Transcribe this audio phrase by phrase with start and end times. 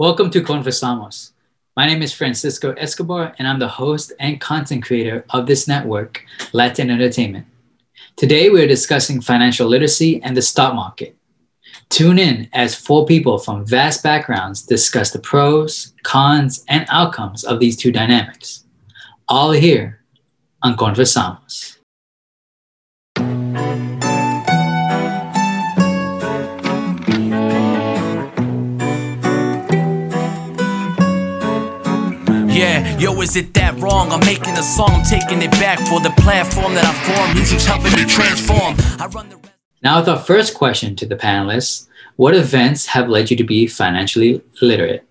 [0.00, 1.32] Welcome to Conversamos.
[1.76, 6.24] My name is Francisco Escobar, and I'm the host and content creator of this network,
[6.52, 7.46] Latin Entertainment.
[8.14, 11.16] Today, we're discussing financial literacy and the stock market.
[11.88, 17.58] Tune in as four people from vast backgrounds discuss the pros, cons, and outcomes of
[17.58, 18.66] these two dynamics.
[19.26, 20.04] All here
[20.62, 21.77] on Conversamos.
[32.58, 34.10] Yeah, yo, is it that wrong?
[34.10, 37.34] I'm making a song, I'm taking it back for the platform that I formed.
[37.36, 38.74] Music's helping me transform.
[38.98, 39.38] I run the.
[39.84, 41.86] Now, with our first question to the panelists,
[42.16, 45.06] what events have led you to be financially literate?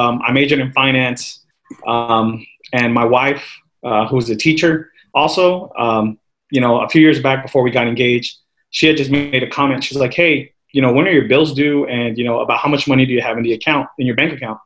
[0.00, 1.46] Um, I majored in finance,
[1.86, 3.48] um, and my wife,
[3.84, 6.18] uh, who's a teacher, also, um,
[6.50, 8.38] you know, a few years back before we got engaged,
[8.70, 9.84] she had just made a comment.
[9.84, 11.86] She's like, "Hey, you know, when are your bills due?
[11.86, 14.16] And you know, about how much money do you have in the account in your
[14.16, 14.58] bank account?"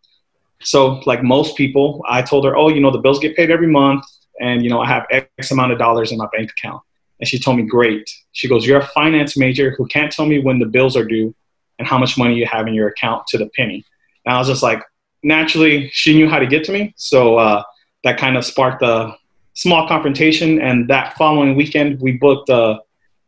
[0.65, 3.67] So, like most people, I told her, "Oh, you know, the bills get paid every
[3.67, 4.05] month,
[4.41, 6.83] and you know, I have X amount of dollars in my bank account."
[7.21, 10.39] And she told me, "Great." She goes, "You're a finance major who can't tell me
[10.39, 11.35] when the bills are due
[11.79, 13.85] and how much money you have in your account to the penny."
[14.25, 14.83] And I was just like,
[15.23, 17.63] naturally, she knew how to get to me, so uh,
[18.05, 19.15] that kind of sparked a
[19.55, 20.61] small confrontation.
[20.61, 22.81] And that following weekend, we booked a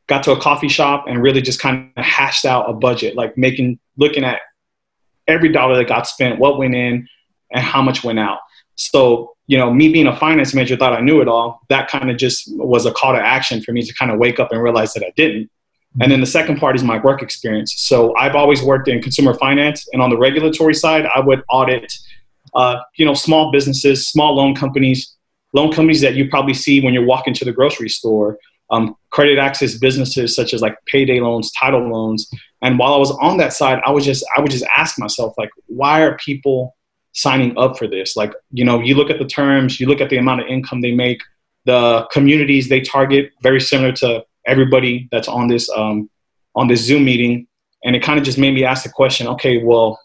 [0.06, 3.38] got to a coffee shop and really just kind of hashed out a budget, like
[3.38, 4.40] making looking at
[5.26, 7.08] every dollar that got spent, what went in,
[7.54, 8.40] and how much went out.
[8.74, 11.60] So, you know, me being a finance major thought I knew it all.
[11.68, 14.38] That kind of just was a call to action for me to kind of wake
[14.40, 15.50] up and realize that I didn't.
[16.00, 17.74] And then the second part is my work experience.
[17.76, 21.92] So I've always worked in consumer finance, and on the regulatory side, I would audit,
[22.54, 25.14] uh, you know, small businesses, small loan companies,
[25.52, 28.38] loan companies that you probably see when you're walking to the grocery store,
[28.70, 32.28] um, credit access businesses such as like payday loans, title loans.
[32.60, 35.34] And while I was on that side, I was just I would just ask myself
[35.38, 36.74] like, why are people
[37.14, 38.16] signing up for this.
[38.16, 40.80] Like, you know, you look at the terms, you look at the amount of income
[40.80, 41.22] they make,
[41.64, 46.10] the communities they target, very similar to everybody that's on this um,
[46.54, 47.46] on this Zoom meeting,
[47.84, 49.98] and it kind of just made me ask the question: Okay, well,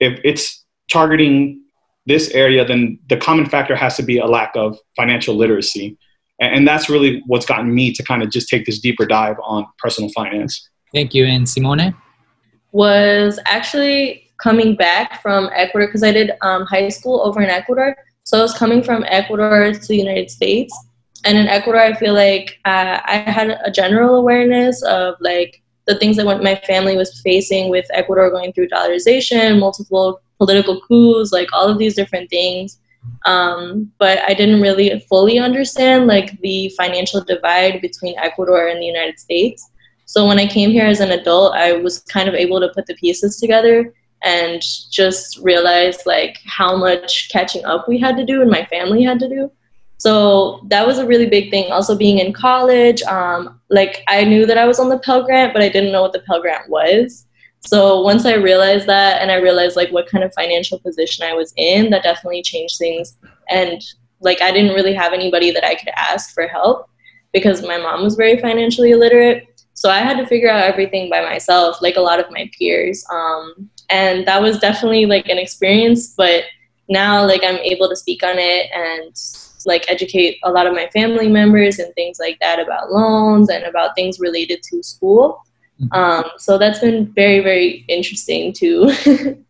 [0.00, 1.62] if it's targeting
[2.06, 5.96] this area, then the common factor has to be a lack of financial literacy,
[6.40, 9.36] and, and that's really what's gotten me to kind of just take this deeper dive
[9.42, 10.68] on personal finance.
[10.92, 11.94] Thank you, and Simone.
[12.72, 17.96] Was actually coming back from Ecuador because I did um, high school over in Ecuador.
[18.24, 20.74] So I was coming from Ecuador to the United States.
[21.24, 25.98] And in Ecuador, I feel like uh, I had a general awareness of like the
[25.98, 31.48] things that my family was facing with Ecuador going through dollarization, multiple political coups, like
[31.52, 32.78] all of these different things.
[33.26, 38.86] Um, but I didn't really fully understand like the financial divide between Ecuador and the
[38.86, 39.70] United States.
[40.06, 42.86] So when I came here as an adult, I was kind of able to put
[42.86, 43.92] the pieces together
[44.24, 49.02] and just realized like how much catching up we had to do and my family
[49.02, 49.52] had to do.
[49.98, 51.70] So that was a really big thing.
[51.70, 55.52] Also being in college um, like i knew that i was on the pell grant
[55.52, 57.26] but i didn't know what the pell grant was.
[57.60, 61.34] So once i realized that and i realized like what kind of financial position i
[61.34, 63.16] was in that definitely changed things.
[63.50, 63.82] And
[64.20, 66.88] like i didn't really have anybody that i could ask for help
[67.32, 69.48] because my mom was very financially illiterate.
[69.74, 73.04] So i had to figure out everything by myself like a lot of my peers
[73.12, 76.44] um, and that was definitely like an experience but
[76.88, 79.16] now like i'm able to speak on it and
[79.66, 83.64] like educate a lot of my family members and things like that about loans and
[83.64, 85.42] about things related to school.
[85.80, 85.98] Mm-hmm.
[85.98, 88.92] um, so that's been very very interesting too.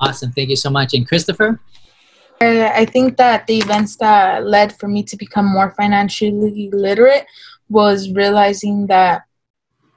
[0.00, 0.30] Awesome.
[0.32, 0.94] Thank you so much.
[0.94, 1.60] And christopher?
[2.40, 7.26] I think that the events that led for me to become more financially literate
[7.68, 9.22] was realizing that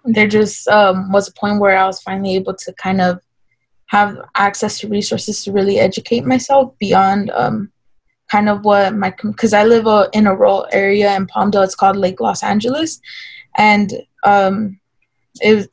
[0.05, 3.19] there just um, was a point where I was finally able to kind of
[3.87, 7.71] have access to resources to really educate myself beyond um,
[8.31, 11.65] kind of what my because I live uh, in a rural area in Palmdale.
[11.65, 13.01] It's called Lake Los Angeles,
[13.57, 14.79] and um,
[15.41, 15.67] if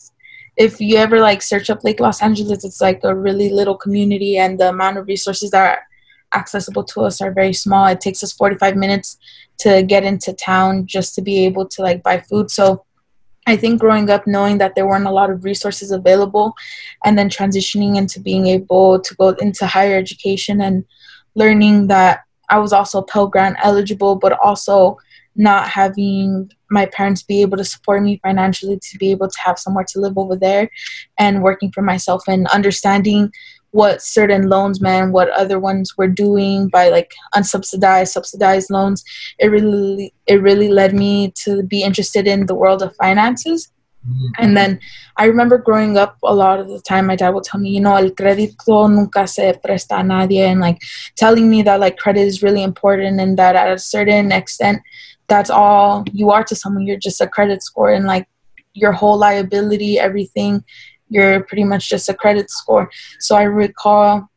[0.56, 4.36] if you ever like search up Lake Los Angeles, it's like a really little community,
[4.36, 5.82] and the amount of resources that are
[6.34, 7.86] accessible to us are very small.
[7.86, 9.16] It takes us 45 minutes
[9.58, 12.50] to get into town just to be able to like buy food.
[12.50, 12.84] So
[13.48, 16.54] I think growing up knowing that there weren't a lot of resources available
[17.02, 20.84] and then transitioning into being able to go into higher education and
[21.34, 24.98] learning that I was also Pell Grant eligible, but also
[25.34, 29.58] not having my parents be able to support me financially to be able to have
[29.58, 30.68] somewhere to live over there
[31.18, 33.32] and working for myself and understanding
[33.73, 39.05] what certain loans meant, what other ones were doing by like unsubsidized, subsidized loans.
[39.38, 43.70] It really it really led me to be interested in the world of finances.
[44.06, 44.26] Mm-hmm.
[44.38, 44.81] And then
[45.17, 47.81] I remember growing up a lot of the time, my dad would tell me, you
[47.81, 50.79] know, el crédito nunca se presta a nadie, and like
[51.17, 54.81] telling me that like credit is really important and that at a certain extent,
[55.26, 56.87] that's all you are to someone.
[56.87, 58.26] You're just a credit score, and like
[58.73, 60.65] your whole liability, everything,
[61.08, 62.90] you're pretty much just a credit score.
[63.20, 64.28] So I recall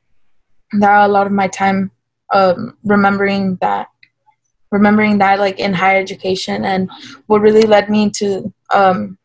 [0.80, 1.92] that a lot of my time
[2.34, 3.88] um, remembering that
[4.72, 6.90] remembering that like in higher education and
[7.28, 9.18] what really led me to um,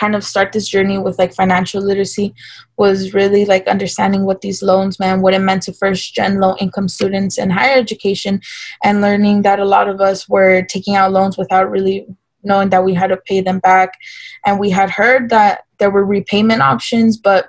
[0.00, 2.34] kind of start this journey with like financial literacy
[2.76, 6.56] was really like understanding what these loans meant, what it meant to first gen low
[6.58, 8.40] income students in higher education,
[8.82, 12.06] and learning that a lot of us were taking out loans without really
[12.42, 13.96] knowing that we had to pay them back.
[14.44, 17.48] And we had heard that there were repayment options, but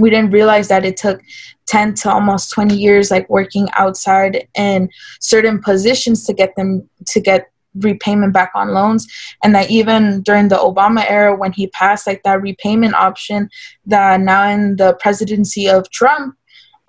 [0.00, 1.20] we didn't realize that it took
[1.68, 4.88] 10 to almost 20 years like working outside in
[5.20, 7.46] certain positions to get them to get
[7.76, 9.06] repayment back on loans.
[9.44, 13.48] And that even during the obama era when he passed like that repayment option
[13.86, 16.34] that now in the presidency of trump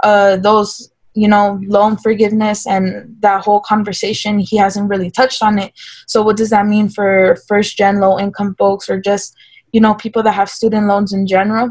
[0.04, 5.60] uh, those you know loan forgiveness and that whole conversation he hasn't really touched on
[5.60, 5.74] it.
[6.08, 9.36] So what does that mean for first gen low income folks or just
[9.72, 11.70] you know people that have student loans in general.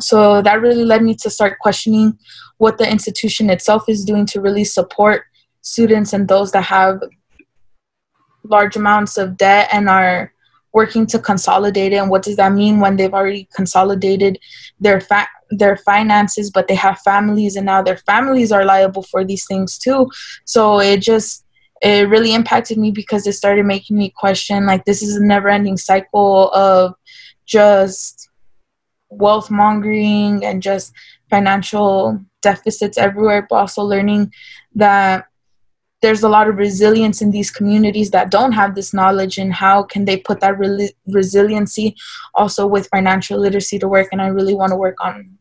[0.00, 2.18] So that really led me to start questioning
[2.58, 5.24] what the institution itself is doing to really support
[5.60, 7.00] students and those that have
[8.42, 10.32] large amounts of debt and are
[10.72, 11.96] working to consolidate it.
[11.96, 14.38] And what does that mean when they've already consolidated
[14.80, 19.24] their fa- their finances but they have families and now their families are liable for
[19.24, 20.10] these things too?
[20.44, 21.43] So it just
[21.84, 25.48] it really impacted me because it started making me question like this is a never
[25.48, 26.94] ending cycle of
[27.46, 28.28] just
[29.10, 30.92] wealth mongering and just
[31.30, 34.32] financial deficits everywhere but also learning
[34.74, 35.26] that
[36.04, 39.82] there's a lot of resilience in these communities that don't have this knowledge and how
[39.82, 41.96] can they put that re- resiliency
[42.34, 44.08] also with financial literacy to work?
[44.12, 45.38] And i really want to work on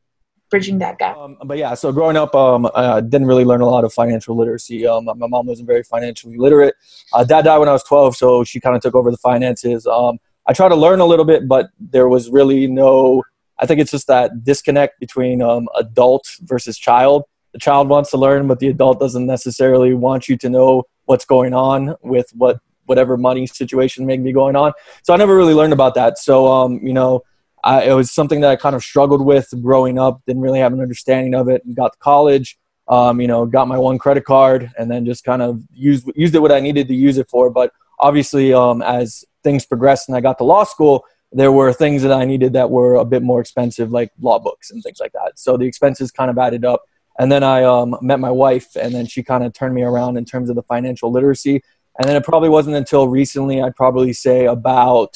[0.54, 1.18] bridging that gap.
[1.18, 4.38] Um, but yeah so growing up um, i didn't really learn a lot of financial
[4.38, 4.86] literacy.
[4.86, 6.76] Um, my mom wasn't very financially literate.
[7.12, 9.88] Uh, dad died when i was 12 so she kind of took over the finances.
[9.88, 13.24] Um, i tried to learn a little bit but there was really no
[13.58, 17.24] i think it's just that disconnect between um, adult versus child.
[17.54, 21.26] The child wants to learn, but the adult doesn't necessarily want you to know what's
[21.26, 24.72] going on with what whatever money situation may be going on.
[25.04, 26.18] So I never really learned about that.
[26.18, 27.24] So um, you know,
[27.64, 30.22] I, it was something that I kind of struggled with growing up.
[30.28, 31.64] Didn't really have an understanding of it.
[31.66, 32.58] And got to college,
[32.88, 36.36] um, you know, got my one credit card, and then just kind of used used
[36.36, 37.50] it what I needed to use it for.
[37.50, 42.04] But obviously, um, as things progressed and I got to law school, there were things
[42.04, 45.14] that I needed that were a bit more expensive, like law books and things like
[45.14, 45.40] that.
[45.40, 46.84] So the expenses kind of added up.
[47.20, 50.18] And then I um, met my wife, and then she kind of turned me around
[50.18, 51.62] in terms of the financial literacy.
[52.00, 55.16] And then it probably wasn't until recently, I'd probably say about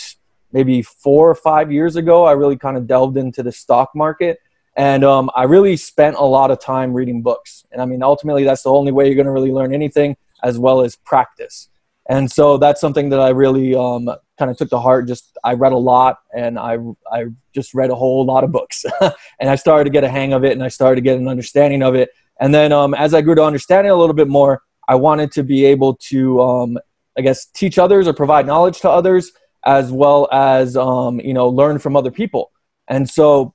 [0.57, 4.39] maybe four or five years ago, I really kind of delved into the stock market.
[4.75, 7.63] And um, I really spent a lot of time reading books.
[7.71, 10.57] And I mean, ultimately, that's the only way you're going to really learn anything, as
[10.57, 11.69] well as practice.
[12.09, 14.09] And so that's something that I really um,
[14.39, 15.07] kind of took to heart.
[15.07, 16.77] Just I read a lot, and I
[17.11, 18.83] I just read a whole lot of books,
[19.39, 21.27] and I started to get a hang of it, and I started to get an
[21.27, 22.09] understanding of it.
[22.39, 25.31] And then um, as I grew to understand it a little bit more, I wanted
[25.33, 26.77] to be able to, um,
[27.17, 29.31] I guess, teach others or provide knowledge to others,
[29.67, 32.51] as well as um, you know learn from other people.
[32.87, 33.53] And so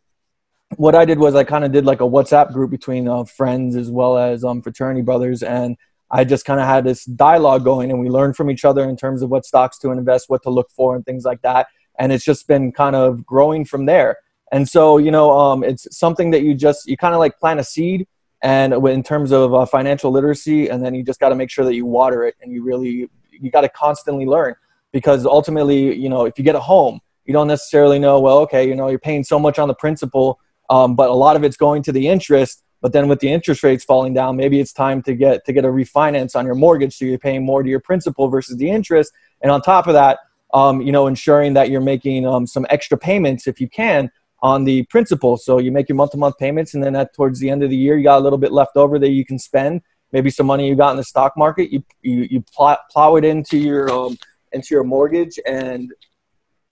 [0.77, 3.75] what I did was I kind of did like a WhatsApp group between uh, friends
[3.77, 5.77] as well as um, fraternity brothers, and
[6.11, 8.97] I just kind of had this dialogue going and we learned from each other in
[8.97, 11.69] terms of what stocks to invest, what to look for, and things like that.
[11.99, 14.19] And it's just been kind of growing from there.
[14.53, 17.61] And so, you know, um, it's something that you just, you kind of like plant
[17.61, 18.07] a seed
[18.43, 21.65] and in terms of uh, financial literacy, and then you just got to make sure
[21.65, 24.55] that you water it and you really, you got to constantly learn
[24.93, 28.67] because ultimately, you know, if you get a home, you don't necessarily know, well, okay,
[28.67, 30.39] you know, you're paying so much on the principal,
[30.71, 33.63] um, but a lot of it's going to the interest but then with the interest
[33.63, 36.99] rates falling down, maybe it's time to get to get a refinance on your mortgage,
[36.99, 39.13] so you're paying more to your principal versus the interest.
[39.41, 40.19] And on top of that,
[40.53, 44.11] um, you know, ensuring that you're making um, some extra payments if you can
[44.43, 45.37] on the principal.
[45.37, 47.97] So you make your month-to-month payments, and then at towards the end of the year,
[47.97, 49.81] you got a little bit left over that you can spend.
[50.11, 53.25] Maybe some money you got in the stock market, you you, you plow, plow it
[53.25, 54.19] into your um,
[54.53, 55.93] into your mortgage, and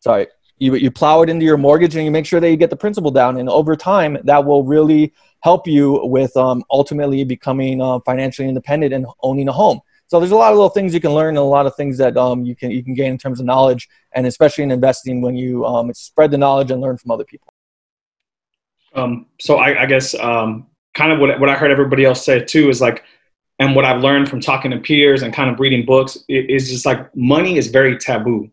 [0.00, 0.26] sorry,
[0.58, 2.76] you you plow it into your mortgage, and you make sure that you get the
[2.76, 3.38] principal down.
[3.38, 8.92] And over time, that will really help you with um, ultimately becoming uh, financially independent
[8.92, 9.80] and owning a home.
[10.08, 11.96] So there's a lot of little things you can learn and a lot of things
[11.99, 15.22] that um, you can you can gain in terms of knowledge and especially in investing
[15.22, 17.52] when you um, spread the knowledge and learn from other people.
[18.92, 22.44] Um, so I, I guess um, kind of what, what I heard everybody else say
[22.44, 23.04] too is like,
[23.60, 26.86] and what I've learned from talking to peers and kind of reading books is just
[26.86, 28.50] like money is very taboo.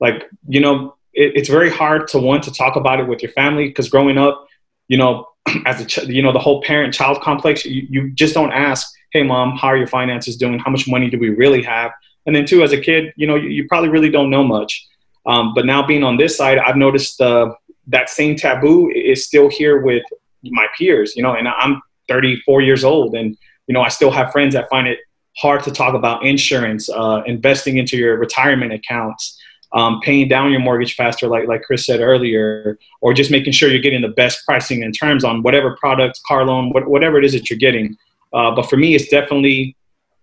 [0.00, 3.32] Like, you know, it, it's very hard to want to talk about it with your
[3.32, 4.46] family because growing up,
[4.88, 5.28] you know,
[5.66, 8.90] as a ch- you know the whole parent child complex, you, you just don't ask,
[9.12, 10.58] hey mom, how are your finances doing?
[10.58, 11.92] How much money do we really have?
[12.24, 14.86] And then too, as a kid, you know, you, you probably really don't know much.
[15.26, 19.82] Um, but now being on this side, I've noticed that same taboo is still here
[19.82, 20.02] with
[20.44, 21.14] my peers.
[21.14, 23.36] You know, and I'm 34 years old, and
[23.70, 24.98] you know, I still have friends that find it
[25.36, 29.40] hard to talk about insurance, uh, investing into your retirement accounts,
[29.72, 33.70] um, paying down your mortgage faster, like like Chris said earlier, or just making sure
[33.70, 37.24] you're getting the best pricing and terms on whatever product, car loan, what, whatever it
[37.24, 37.96] is that you're getting.
[38.32, 39.76] Uh, but for me, it's definitely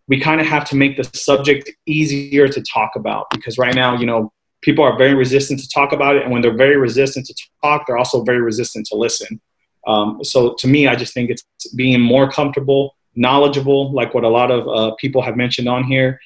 [0.10, 3.96] we kind of have to make the subject easier to talk about because right now,
[3.96, 7.25] you know, people are very resistant to talk about it, and when they're very resistant
[7.27, 9.39] to talk, they're also very resistant to listen.
[9.88, 11.46] Um, so to me, I just think it's
[11.77, 16.19] being more comfortable, knowledgeable, like what a lot of uh, people have mentioned on here,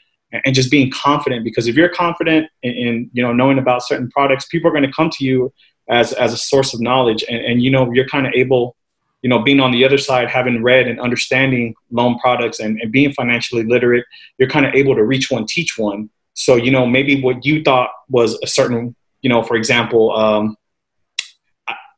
[0.46, 1.44] and just being confident.
[1.44, 4.86] Because if you're confident in, in you know knowing about certain products, people are going
[4.86, 5.52] to come to you
[5.90, 8.76] as as a source of knowledge, and, and you know you're kind of able
[9.22, 12.92] you know, being on the other side, having read and understanding loan products and, and
[12.92, 14.04] being financially literate,
[14.38, 16.10] you're kind of able to reach one, teach one.
[16.34, 20.58] So, you know, maybe what you thought was a certain, you know, for example, um,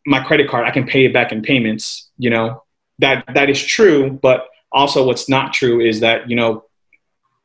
[0.06, 2.64] my credit card, I can pay it back in payments, you know,
[3.00, 4.20] that, that is true.
[4.22, 6.66] But also what's not true is that, you know,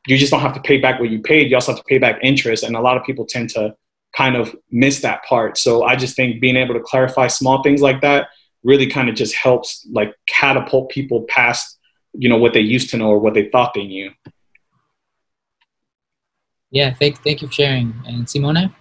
[0.07, 1.51] you just don't have to pay back what you paid.
[1.51, 2.65] You also have to pay back interest.
[2.65, 3.75] And a lot of people tend to
[4.17, 5.59] kind of miss that part.
[5.59, 8.29] So I just think being able to clarify small things like that
[8.65, 11.79] really kind of just helps like catapult people past
[12.15, 14.11] you know what they used to know or what they thought they knew
[16.71, 18.75] yeah thank, thank you for sharing and simone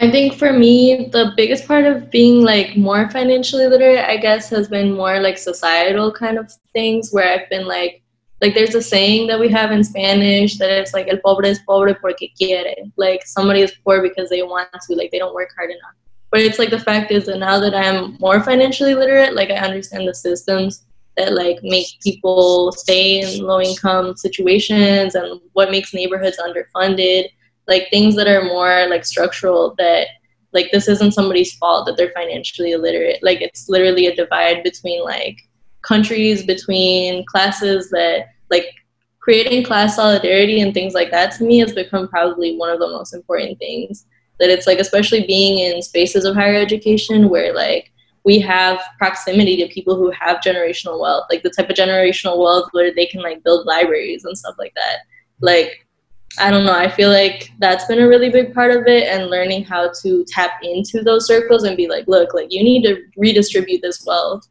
[0.00, 4.48] i think for me the biggest part of being like more financially literate i guess
[4.48, 8.02] has been more like societal kind of things where i've been like
[8.40, 11.58] like there's a saying that we have in spanish that it's like el pobre es
[11.60, 12.74] pobre porque quiere.
[12.96, 15.94] Like somebody is poor because they want to like they don't work hard enough.
[16.30, 19.56] But it's like the fact is that now that I'm more financially literate, like I
[19.56, 20.84] understand the systems
[21.16, 27.28] that like make people stay in low income situations and what makes neighborhoods underfunded,
[27.68, 30.08] like things that are more like structural that
[30.52, 33.22] like this isn't somebody's fault that they're financially illiterate.
[33.22, 35.38] Like it's literally a divide between like
[35.82, 38.66] countries, between classes that like
[39.20, 42.88] creating class solidarity and things like that to me has become probably one of the
[42.88, 44.06] most important things
[44.40, 47.92] that it's like especially being in spaces of higher education where like
[48.24, 52.68] we have proximity to people who have generational wealth like the type of generational wealth
[52.72, 54.98] where they can like build libraries and stuff like that
[55.40, 55.86] like
[56.38, 59.30] i don't know i feel like that's been a really big part of it and
[59.30, 63.02] learning how to tap into those circles and be like look like you need to
[63.16, 64.48] redistribute this wealth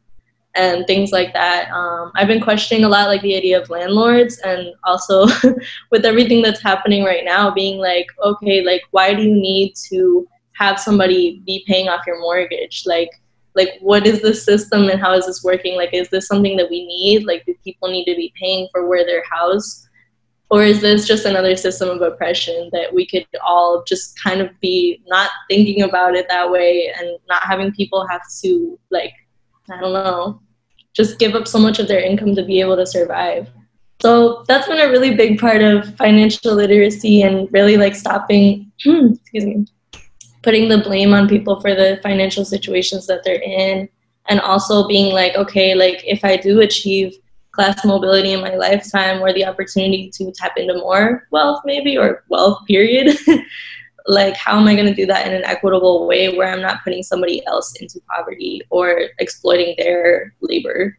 [0.58, 1.70] and things like that.
[1.70, 5.26] Um, I've been questioning a lot like the idea of landlords and also
[5.90, 10.26] with everything that's happening right now, being like, okay, like why do you need to
[10.54, 12.82] have somebody be paying off your mortgage?
[12.86, 13.10] Like,
[13.54, 15.76] like what is the system and how is this working?
[15.76, 17.24] Like, is this something that we need?
[17.24, 19.87] Like, do people need to be paying for where they're housed?
[20.50, 24.48] Or is this just another system of oppression that we could all just kind of
[24.60, 29.12] be not thinking about it that way and not having people have to like
[29.70, 30.40] I don't know,
[30.94, 33.48] just give up so much of their income to be able to survive.
[34.00, 39.44] So that's been a really big part of financial literacy and really like stopping, excuse
[39.44, 39.66] me,
[40.42, 43.88] putting the blame on people for the financial situations that they're in.
[44.30, 47.16] And also being like, okay, like if I do achieve
[47.58, 52.22] class mobility in my lifetime or the opportunity to tap into more wealth, maybe, or
[52.28, 53.16] wealth, period,
[54.06, 56.82] like how am i going to do that in an equitable way where i'm not
[56.82, 60.96] putting somebody else into poverty or exploiting their labor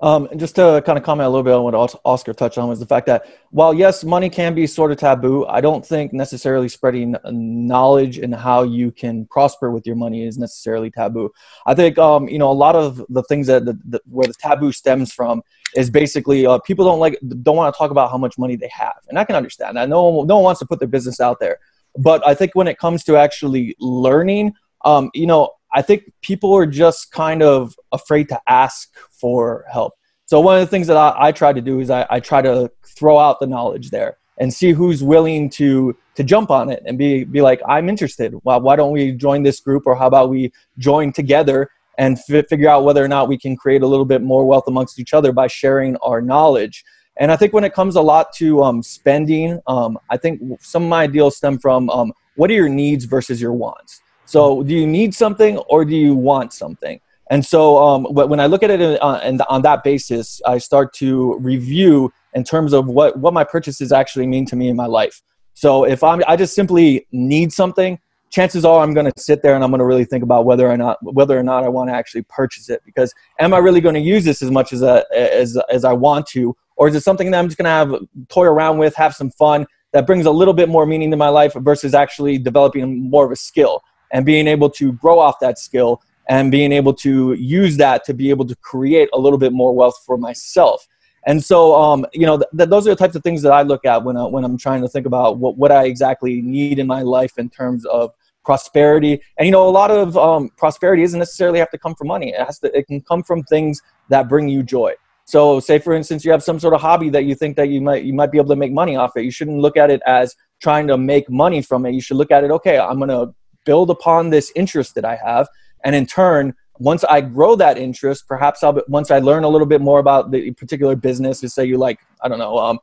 [0.00, 2.68] um, and just to kind of comment a little bit on what Oscar touched on
[2.68, 6.12] was the fact that while yes, money can be sort of taboo, I don't think
[6.12, 11.30] necessarily spreading knowledge and how you can prosper with your money is necessarily taboo.
[11.66, 14.34] I think um, you know a lot of the things that the, the, where the
[14.34, 15.42] taboo stems from
[15.76, 18.70] is basically uh, people don't like don't want to talk about how much money they
[18.72, 19.88] have, and I can understand that.
[19.88, 21.58] No one, no one wants to put their business out there.
[21.98, 24.54] But I think when it comes to actually learning,
[24.84, 29.94] um, you know, I think people are just kind of afraid to ask for help.
[30.26, 32.40] So one of the things that I, I try to do is I, I, try
[32.40, 36.82] to throw out the knowledge there and see who's willing to to jump on it
[36.86, 38.34] and be be like, I'm interested.
[38.42, 42.46] Why, why don't we join this group, or how about we join together and f-
[42.48, 45.12] figure out whether or not we can create a little bit more wealth amongst each
[45.12, 46.84] other by sharing our knowledge.
[47.16, 50.84] And I think when it comes a lot to um, spending, um, I think some
[50.84, 54.00] of my ideals stem from um, what are your needs versus your wants.
[54.30, 57.00] So, do you need something or do you want something?
[57.30, 60.92] And so, um, when I look at it uh, and on that basis, I start
[61.02, 64.86] to review in terms of what, what my purchases actually mean to me in my
[64.86, 65.20] life.
[65.54, 67.98] So, if I'm, I just simply need something,
[68.30, 70.70] chances are I'm going to sit there and I'm going to really think about whether
[70.70, 73.80] or not whether or not I want to actually purchase it because am I really
[73.80, 76.94] going to use this as much as a, as as I want to or is
[76.94, 77.94] it something that I'm just going to have
[78.28, 81.28] toy around with, have some fun that brings a little bit more meaning to my
[81.28, 85.58] life versus actually developing more of a skill and being able to grow off that
[85.58, 89.52] skill and being able to use that to be able to create a little bit
[89.52, 90.86] more wealth for myself.
[91.26, 93.62] And so, um, you know, th- th- those are the types of things that I
[93.62, 96.78] look at when, I, when I'm trying to think about what, what I exactly need
[96.78, 98.12] in my life in terms of
[98.44, 99.20] prosperity.
[99.36, 102.30] And, you know, a lot of um, prosperity doesn't necessarily have to come from money.
[102.30, 104.94] It, has to, it can come from things that bring you joy.
[105.24, 107.80] So, say for instance, you have some sort of hobby that you think that you
[107.80, 109.22] might you might be able to make money off it.
[109.22, 111.92] You shouldn't look at it as trying to make money from it.
[111.92, 113.32] You should look at it, okay, I'm going to
[113.64, 115.48] build upon this interest that I have,
[115.84, 119.66] and in turn, once I grow that interest, perhaps I'll once I learn a little
[119.66, 121.40] bit more about the particular business.
[121.40, 122.78] To say you like, I don't know, um,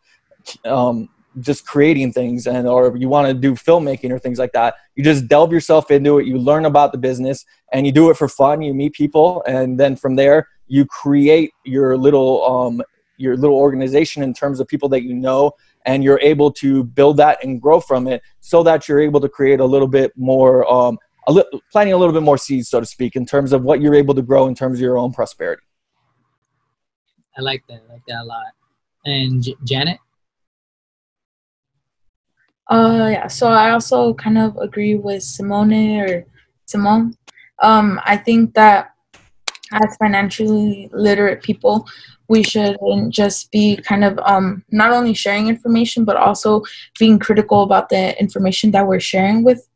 [0.66, 4.76] um, just creating things and or you want to do filmmaking or things like that
[4.96, 8.18] you just delve yourself into it you learn about the business and you do it
[8.18, 12.82] for fun you meet people and then from there you create your little um,
[13.18, 15.52] your little organization in terms of people that you know
[15.88, 19.30] and you're able to build that and grow from it so that you're able to
[19.30, 22.80] create a little bit more um, a li- planting a little bit more seeds so
[22.80, 25.12] to speak in terms of what you're able to grow in terms of your own
[25.12, 25.64] prosperity
[27.38, 28.54] i like that i like that a lot
[29.06, 29.98] and J- janet
[32.70, 33.28] Uh, yeah.
[33.28, 36.26] So I also kind of agree with Simone or
[36.66, 37.16] Simone.
[37.62, 38.92] Um, I think that
[39.72, 41.88] as financially literate people,
[42.30, 42.78] we should
[43.10, 46.62] just be kind of um, not only sharing information, but also
[47.00, 49.68] being critical about the information that we're sharing with,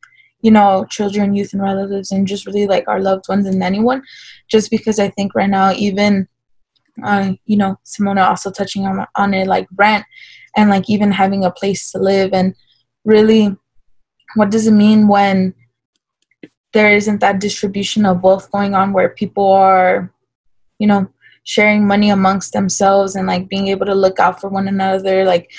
[0.41, 4.03] you know, children, youth, and relatives, and just really like our loved ones and anyone.
[4.50, 6.27] Just because I think right now, even,
[7.03, 10.05] uh, you know, Simona also touching on, on it, like rent
[10.55, 12.55] and like even having a place to live and
[13.05, 13.55] really
[14.36, 15.53] what does it mean when
[16.74, 20.13] there isn't that distribution of wealth going on where people are
[20.79, 21.08] you know
[21.43, 25.51] sharing money amongst themselves and like being able to look out for one another like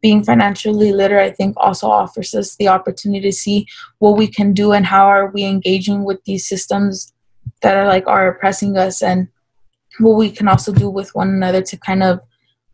[0.00, 3.66] being financially literate i think also offers us the opportunity to see
[3.98, 7.12] what we can do and how are we engaging with these systems
[7.62, 9.28] that are like are oppressing us and
[9.98, 12.20] what we can also do with one another to kind of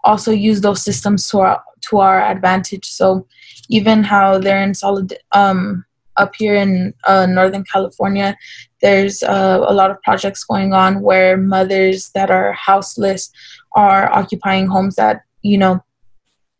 [0.04, 2.86] also use those systems to our to our advantage.
[2.86, 3.26] So
[3.68, 5.84] even how they're in solid um,
[6.16, 8.36] up here in uh, Northern California,
[8.80, 13.30] there's uh, a lot of projects going on where mothers that are houseless
[13.72, 15.82] are occupying homes that you know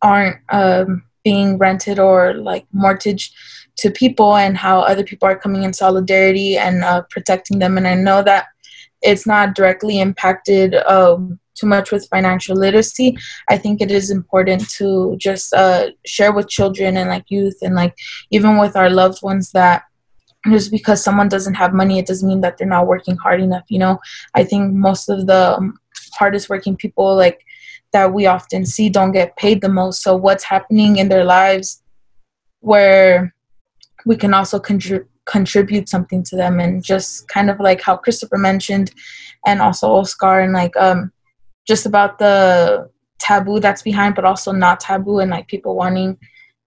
[0.01, 3.33] aren't um, being rented or like mortgaged
[3.77, 7.77] to people, and how other people are coming in solidarity and uh, protecting them.
[7.77, 8.47] And I know that
[9.01, 10.75] it's not directly impacted.
[10.75, 13.17] Um, too much with financial literacy
[13.49, 17.75] i think it is important to just uh, share with children and like youth and
[17.75, 17.95] like
[18.31, 19.83] even with our loved ones that
[20.51, 23.63] just because someone doesn't have money it doesn't mean that they're not working hard enough
[23.67, 23.99] you know?
[24.33, 25.79] I think most of the um,
[26.13, 27.41] hardest working people like
[27.91, 30.01] that we often see don't get paid the most.
[30.01, 31.81] So what's happening in their lives
[32.59, 33.33] where
[34.05, 38.37] we can also contribute contribute something to them and just kind of like how christopher
[38.37, 38.91] mentioned
[39.47, 41.11] and also oscar and like um
[41.67, 46.17] just about the taboo that's behind, but also not taboo and like people wanting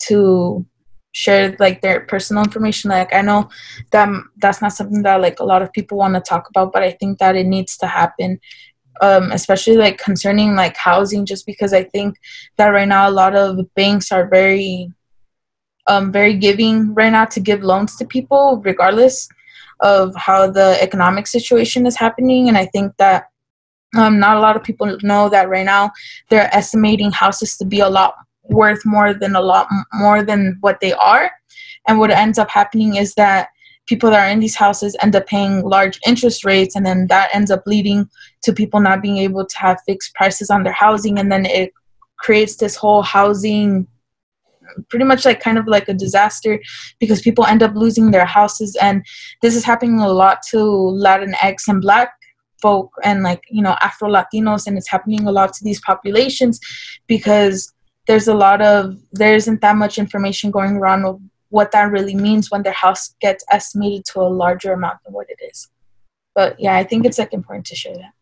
[0.00, 0.66] to
[1.12, 2.90] share like their personal information.
[2.90, 3.48] Like I know
[3.92, 6.82] that that's not something that like a lot of people want to talk about, but
[6.82, 8.40] I think that it needs to happen.
[9.00, 12.16] Um, especially like concerning like housing, just because I think
[12.56, 14.92] that right now a lot of banks are very,
[15.86, 19.28] um, very giving right now to give loans to people, regardless
[19.78, 22.48] of how the economic situation is happening.
[22.48, 23.26] And I think that
[23.96, 25.90] um, not a lot of people know that right now
[26.28, 30.80] they're estimating houses to be a lot worth more than a lot more than what
[30.80, 31.30] they are.
[31.86, 33.48] And what ends up happening is that
[33.86, 37.30] people that are in these houses end up paying large interest rates, and then that
[37.34, 38.08] ends up leading
[38.42, 41.72] to people not being able to have fixed prices on their housing, and then it
[42.18, 43.86] creates this whole housing
[44.90, 46.60] pretty much like kind of like a disaster
[46.98, 49.04] because people end up losing their houses and
[49.40, 52.10] this is happening a lot to latinx and black
[52.60, 56.60] folk and like you know afro latinos and it's happening a lot to these populations
[57.06, 57.72] because
[58.06, 62.14] there's a lot of there isn't that much information going around of what that really
[62.14, 65.68] means when their house gets estimated to a larger amount than what it is.
[66.34, 68.12] But yeah i think it's like important to share that.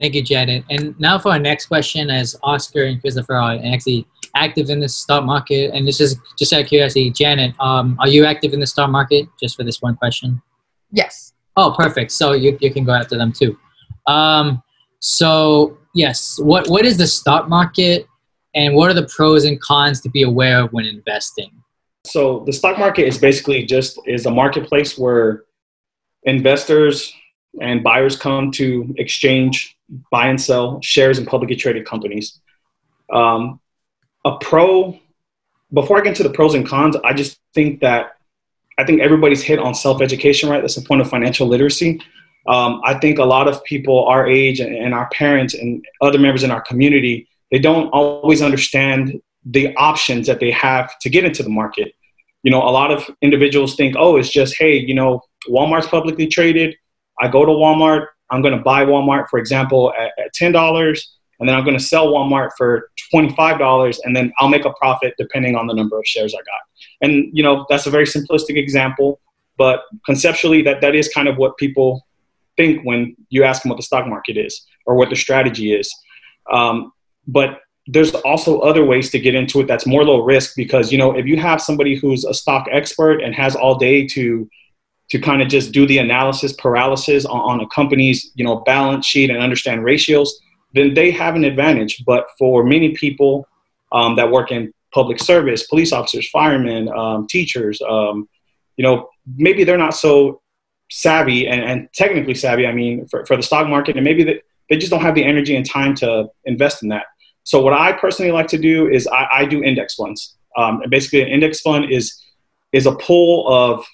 [0.00, 0.64] Thank you janet.
[0.70, 4.88] And now for our next question as oscar and christopher are actually active in the
[4.88, 5.72] stock market.
[5.74, 8.90] And this is just out of curiosity janet um, are you active in the stock
[8.90, 9.28] market?
[9.40, 10.42] Just for this one question.
[10.90, 12.12] Yes Oh, perfect.
[12.12, 13.58] So you, you can go after them too.
[14.06, 14.62] Um,
[15.00, 18.06] so yes, what what is the stock market,
[18.54, 21.50] and what are the pros and cons to be aware of when investing?
[22.04, 25.44] So the stock market is basically just is a marketplace where
[26.24, 27.12] investors
[27.60, 29.76] and buyers come to exchange,
[30.10, 32.40] buy and sell shares in publicly traded companies.
[33.12, 33.60] Um,
[34.24, 34.98] a pro,
[35.72, 38.16] before I get into the pros and cons, I just think that
[38.82, 40.60] I think everybody's hit on self education, right?
[40.60, 42.00] That's the point of financial literacy.
[42.48, 46.42] Um, I think a lot of people our age and, our parents and other members
[46.42, 51.44] in our community, they don't always understand the options that they have to get into
[51.44, 51.94] the market.
[52.42, 56.26] You know, a lot of individuals think, oh, it's just, hey, you know, Walmart's publicly
[56.26, 56.74] traded.
[57.20, 61.04] I go to Walmart, I'm going to buy Walmart, for example, at, at $10,
[61.38, 65.14] and then I'm going to sell Walmart for $25, and then I'll make a profit
[65.18, 66.71] depending on the number of shares I got.
[67.02, 69.20] And, you know, that's a very simplistic example,
[69.58, 72.06] but conceptually, that, that is kind of what people
[72.56, 75.92] think when you ask them what the stock market is or what the strategy is.
[76.50, 76.92] Um,
[77.26, 80.98] but there's also other ways to get into it that's more low risk because you
[80.98, 84.48] know if you have somebody who's a stock expert and has all day to
[85.10, 89.04] to kind of just do the analysis paralysis on, on a company's you know balance
[89.04, 90.32] sheet and understand ratios
[90.74, 93.46] then they have an advantage but for many people
[93.90, 98.28] um, that work in public service police officers firemen um, teachers um,
[98.76, 100.40] you know maybe they're not so
[100.90, 104.40] savvy and, and technically savvy i mean for, for the stock market and maybe they,
[104.68, 107.04] they just don't have the energy and time to invest in that
[107.44, 110.36] so what I personally like to do is I, I do index funds.
[110.56, 112.22] Um, and basically, an index fund is
[112.72, 113.84] is a pool of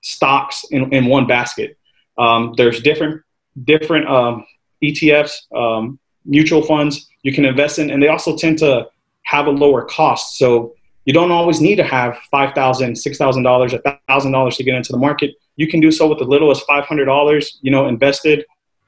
[0.00, 1.76] stocks in, in one basket.
[2.18, 3.22] Um, there's different
[3.64, 4.46] different um,
[4.82, 8.86] ETFs, um, mutual funds you can invest in, and they also tend to
[9.22, 10.38] have a lower cost.
[10.38, 14.56] So you don't always need to have five thousand, six thousand dollars, a thousand dollars
[14.56, 15.34] to get into the market.
[15.56, 18.44] You can do so with as little as five hundred dollars, you know, invested,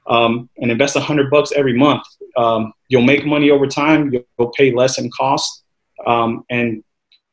[0.07, 2.03] um, and invest a hundred bucks every month
[2.37, 4.11] um, you'll make money over time.
[4.13, 5.63] You'll pay less in cost.
[6.05, 6.83] Um, and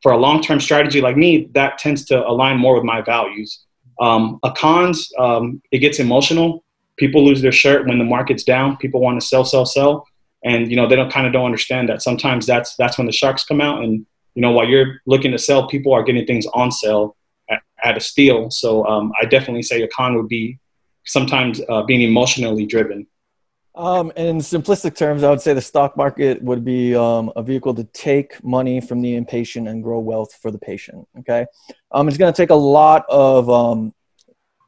[0.03, 3.65] for a long-term strategy like me, that tends to align more with my values.
[4.01, 6.65] Um, a cons, um, it gets emotional.
[6.97, 8.77] People lose their shirt when the market's down.
[8.77, 10.07] People want to sell, sell, sell,
[10.45, 12.03] and you know they don't kind of don't understand that.
[12.03, 15.39] Sometimes that's that's when the sharks come out, and you know while you're looking to
[15.39, 17.17] sell, people are getting things on sale
[17.51, 18.51] at, at a steal.
[18.51, 20.59] So um, I definitely say a con would be
[21.05, 23.07] sometimes uh, being emotionally driven.
[23.75, 27.73] Um, in simplistic terms, I would say the stock market would be um, a vehicle
[27.75, 31.09] to take money from the impatient and grow wealth for the patient.
[31.21, 31.47] Okay,
[31.93, 33.95] um, it's going to take a lot of um,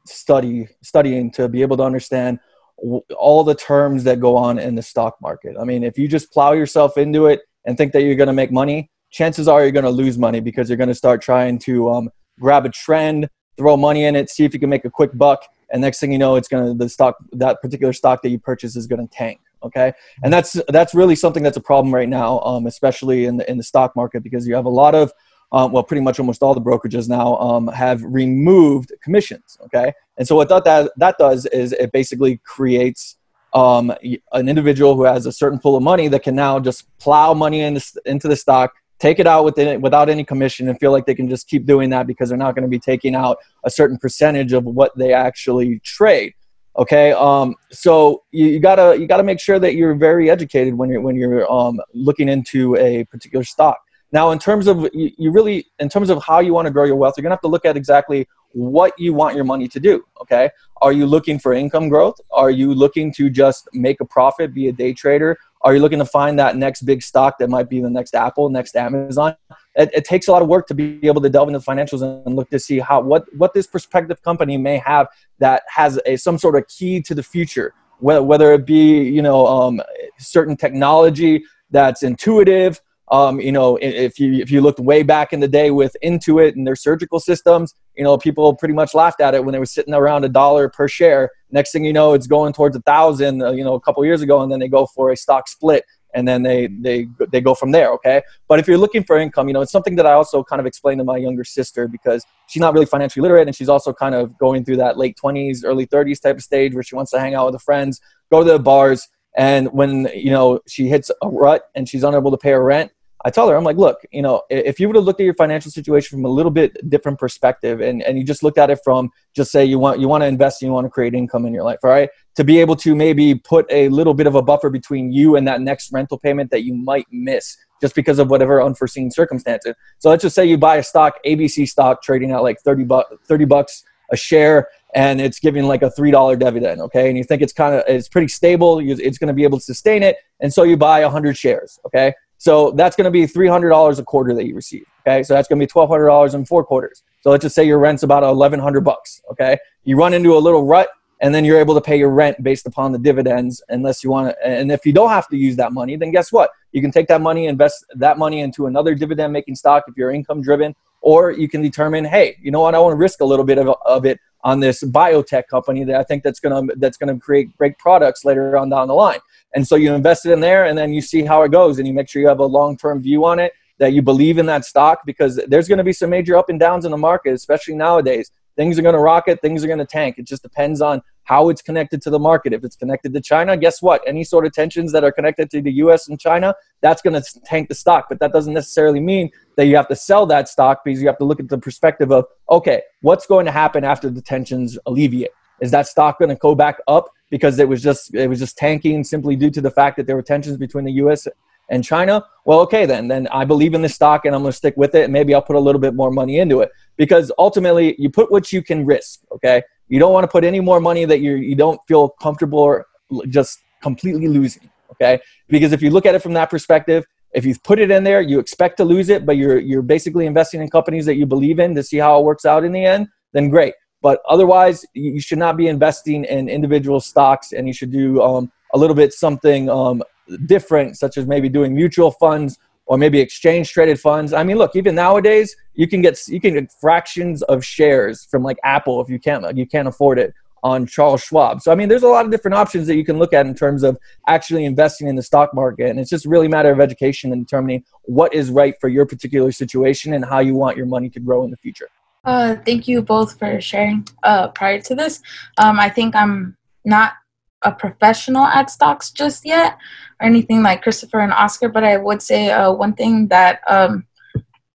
[0.07, 2.39] study studying to be able to understand
[2.77, 5.55] all the terms that go on in the stock market.
[5.59, 8.33] I mean, if you just plow yourself into it and think that you're going to
[8.33, 11.57] make money, chances are you're going to lose money because you're going to start trying
[11.59, 12.09] to um,
[12.39, 15.45] grab a trend, throw money in it, see if you can make a quick buck
[15.71, 18.39] and next thing you know it's going to the stock that particular stock that you
[18.39, 22.09] purchase is going to tank okay and that's that's really something that's a problem right
[22.09, 25.11] now um, especially in the, in the stock market because you have a lot of
[25.55, 29.93] um, well pretty much almost all the brokerages now um, have removed commissions okay?
[30.17, 33.17] And so what that, that that does is it basically creates
[33.53, 33.91] um,
[34.33, 37.61] an individual who has a certain pool of money that can now just plow money
[37.61, 41.05] in into the stock take it out within it without any commission and feel like
[41.05, 43.69] they can just keep doing that because they're not going to be taking out a
[43.69, 46.33] certain percentage of what they actually trade
[46.77, 47.13] okay?
[47.13, 51.01] Um, so you, you, gotta you gotta make sure that you're very educated when you're
[51.01, 53.79] when you're um, looking into a particular stock
[54.19, 56.99] now in terms of you, really in terms of how you want to grow your
[57.01, 60.03] wealth you're gonna have to look at exactly what you want your money to do
[60.21, 60.49] okay
[60.81, 64.67] are you looking for income growth are you looking to just make a profit be
[64.67, 67.81] a day trader are you looking to find that next big stock that might be
[67.81, 69.35] the next Apple, next Amazon?
[69.73, 72.03] It, it takes a lot of work to be able to delve into the financials
[72.03, 75.07] and look to see how what what this prospective company may have
[75.39, 77.73] that has a some sort of key to the future.
[77.97, 79.81] Whether whether it be you know um,
[80.19, 82.79] certain technology that's intuitive,
[83.11, 86.53] um, you know, if you if you looked way back in the day with Intuit
[86.55, 89.65] and their surgical systems, you know, people pretty much laughed at it when they were
[89.65, 91.29] sitting around a dollar per share.
[91.51, 93.43] Next thing you know, it's going towards a thousand.
[93.43, 95.85] Uh, you know, a couple years ago, and then they go for a stock split,
[96.15, 97.91] and then they they they go from there.
[97.91, 100.59] Okay, but if you're looking for income, you know, it's something that I also kind
[100.59, 103.93] of explained to my younger sister because she's not really financially literate, and she's also
[103.93, 107.11] kind of going through that late 20s, early 30s type of stage where she wants
[107.11, 109.07] to hang out with her friends, go to the bars.
[109.37, 112.91] And when you know she hits a rut and she's unable to pay her rent,
[113.25, 115.33] I tell her, I'm like, look, you know, if you would have looked at your
[115.33, 118.79] financial situation from a little bit different perspective and, and you just looked at it
[118.83, 121.47] from just say you want you want to invest and you want to create income
[121.47, 122.07] in your life, all right?
[122.35, 125.47] To be able to maybe put a little bit of a buffer between you and
[125.47, 129.73] that next rental payment that you might miss just because of whatever unforeseen circumstances.
[129.97, 133.09] So let's just say you buy a stock, ABC stock trading at like 30 bucks
[133.27, 137.23] 30 bucks a share and it's giving like a three dollar dividend okay and you
[137.23, 140.17] think it's kind of it's pretty stable it's going to be able to sustain it
[140.41, 142.13] and so you buy 100 shares okay
[142.45, 144.85] So that's going to be $300 a quarter that you receive.
[145.01, 145.23] Okay.
[145.23, 147.01] So that's going to be $1,200 in four quarters.
[147.21, 149.23] So let's just say your rent's about 1100 bucks.
[149.31, 149.57] Okay.
[149.83, 150.89] You run into a little rut
[151.21, 154.29] and then you're able to pay your rent based upon the dividends unless you want
[154.29, 156.91] to and if you don't have to use that money then guess what you can
[156.91, 160.75] take that money invest that money into another dividend making stock if you're income driven
[160.99, 163.57] or you can determine hey you know what i want to risk a little bit
[163.57, 167.55] of, of it on this biotech company that i think that's to that's to create
[167.57, 169.19] great products later on down the line.
[169.55, 171.87] And so you invest it in there and then you see how it goes and
[171.87, 174.65] you make sure you have a long-term view on it that you believe in that
[174.65, 177.75] stock because there's going to be some major up and downs in the market especially
[177.75, 178.31] nowadays.
[178.55, 180.17] Things are going to rocket things are going to tank.
[180.17, 183.57] It just depends on how it's connected to the market if it's connected to china
[183.57, 187.01] guess what any sort of tensions that are connected to the us and china that's
[187.01, 190.25] going to tank the stock but that doesn't necessarily mean that you have to sell
[190.25, 193.51] that stock because you have to look at the perspective of okay what's going to
[193.51, 197.67] happen after the tensions alleviate is that stock going to go back up because it
[197.67, 200.57] was just it was just tanking simply due to the fact that there were tensions
[200.57, 201.27] between the us
[201.69, 204.57] and China, well, okay, then, then I believe in the stock and I'm going to
[204.57, 205.05] stick with it.
[205.05, 208.31] And maybe I'll put a little bit more money into it because ultimately you put
[208.31, 209.21] what you can risk.
[209.31, 209.63] Okay.
[209.87, 212.87] You don't want to put any more money that you you don't feel comfortable or
[213.29, 214.69] just completely losing.
[214.91, 215.19] Okay.
[215.47, 218.21] Because if you look at it from that perspective, if you put it in there,
[218.21, 221.59] you expect to lose it, but you're, you're basically investing in companies that you believe
[221.59, 223.73] in to see how it works out in the end, then great.
[224.01, 228.51] But otherwise, you should not be investing in individual stocks and you should do um,
[228.73, 230.01] a little bit something um,
[230.45, 234.33] different, such as maybe doing mutual funds or maybe exchange traded funds.
[234.33, 238.43] I mean, look, even nowadays, you can get you can get fractions of shares from
[238.43, 241.61] like Apple if you can't you can't afford it on Charles Schwab.
[241.61, 243.53] So I mean, there's a lot of different options that you can look at in
[243.53, 246.79] terms of actually investing in the stock market, and it's just really a matter of
[246.79, 250.87] education and determining what is right for your particular situation and how you want your
[250.87, 251.87] money to grow in the future.
[252.23, 254.07] Uh, thank you both for sharing.
[254.23, 255.21] Uh, prior to this,
[255.59, 257.13] um, I think I'm not
[257.61, 259.77] a professional at stocks just yet
[260.19, 264.05] or anything like Christopher and Oscar, but I would say uh, one thing that um,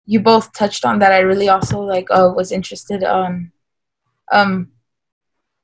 [0.05, 3.51] you both touched on that I really also like uh, was interested on,
[4.31, 4.71] um,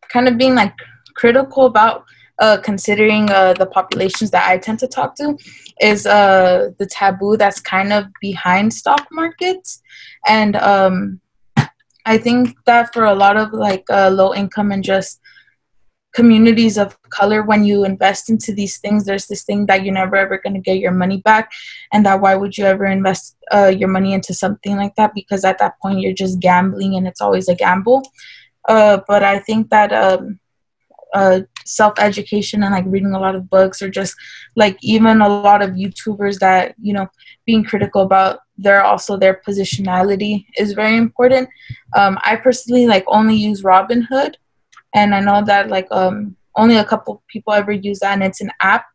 [0.09, 0.73] kind of being like
[1.15, 2.05] critical about
[2.39, 5.37] uh, considering uh, the populations that I tend to talk to
[5.79, 9.81] is uh, the taboo that's kind of behind stock markets,
[10.27, 11.21] and um,
[12.05, 15.21] I think that for a lot of like uh, low income and just
[16.13, 20.15] communities of color when you invest into these things there's this thing that you're never
[20.15, 21.51] ever going to get your money back.
[21.91, 25.13] And that why would you ever invest uh, your money into something like that?
[25.15, 28.03] Because at that point you're just gambling and it's always a gamble.
[28.67, 30.39] Uh, but i think that um,
[31.13, 34.15] uh, self-education and like reading a lot of books or just
[34.55, 37.07] like even a lot of youtubers that you know
[37.45, 41.49] being critical about their also their positionality is very important.
[41.95, 44.35] Um, i personally like only use robinhood
[44.93, 48.41] and I know that like um, only a couple people ever use that, and it's
[48.41, 48.85] an app.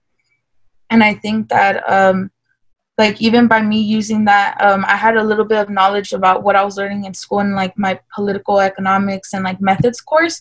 [0.91, 2.31] And I think that um,
[2.97, 6.43] like even by me using that, um, I had a little bit of knowledge about
[6.43, 10.41] what I was learning in school and like my political economics and like methods course,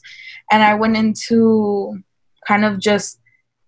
[0.52, 2.02] and I went into
[2.48, 3.20] kind of just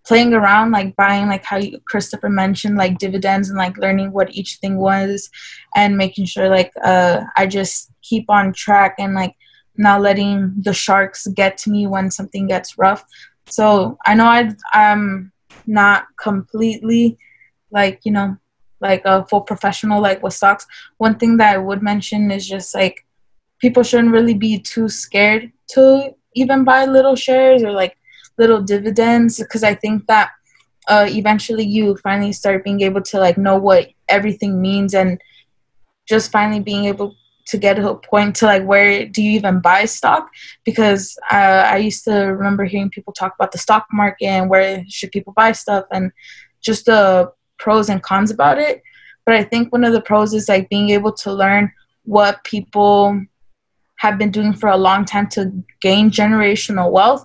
[0.06, 4.34] playing around like buying like how you, christopher mentioned like dividends and like learning what
[4.34, 5.28] each thing was
[5.76, 9.36] and making sure like uh i just keep on track and like
[9.80, 13.04] not letting the sharks get to me when something gets rough.
[13.46, 15.32] So I know I I'm
[15.66, 17.18] not completely
[17.70, 18.36] like you know
[18.80, 20.66] like a full professional like with stocks.
[20.98, 23.04] One thing that I would mention is just like
[23.60, 27.96] people shouldn't really be too scared to even buy little shares or like
[28.38, 30.30] little dividends because I think that
[30.88, 35.20] uh, eventually you finally start being able to like know what everything means and
[36.06, 37.14] just finally being able
[37.50, 40.28] to get to a point to like where do you even buy stock?
[40.64, 44.84] Because uh, i used to remember hearing people talk about the stock market and where
[44.88, 46.12] should people buy stuff and
[46.60, 48.82] just the pros and cons about it.
[49.24, 51.72] But i think one of the pros is like being able to learn
[52.04, 53.20] what people
[53.96, 57.24] have been doing for a long time to gain generational wealth.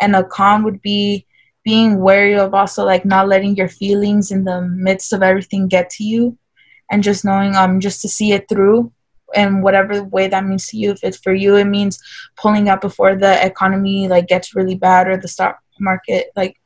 [0.00, 1.24] And a con would be
[1.64, 5.90] being wary of also like not letting your feelings in the midst of everything get
[5.90, 6.38] to you
[6.90, 8.92] and just knowing um just to see it through
[9.34, 12.00] and whatever way that means to you if it's for you it means
[12.36, 16.56] pulling out before the economy like gets really bad or the stock market like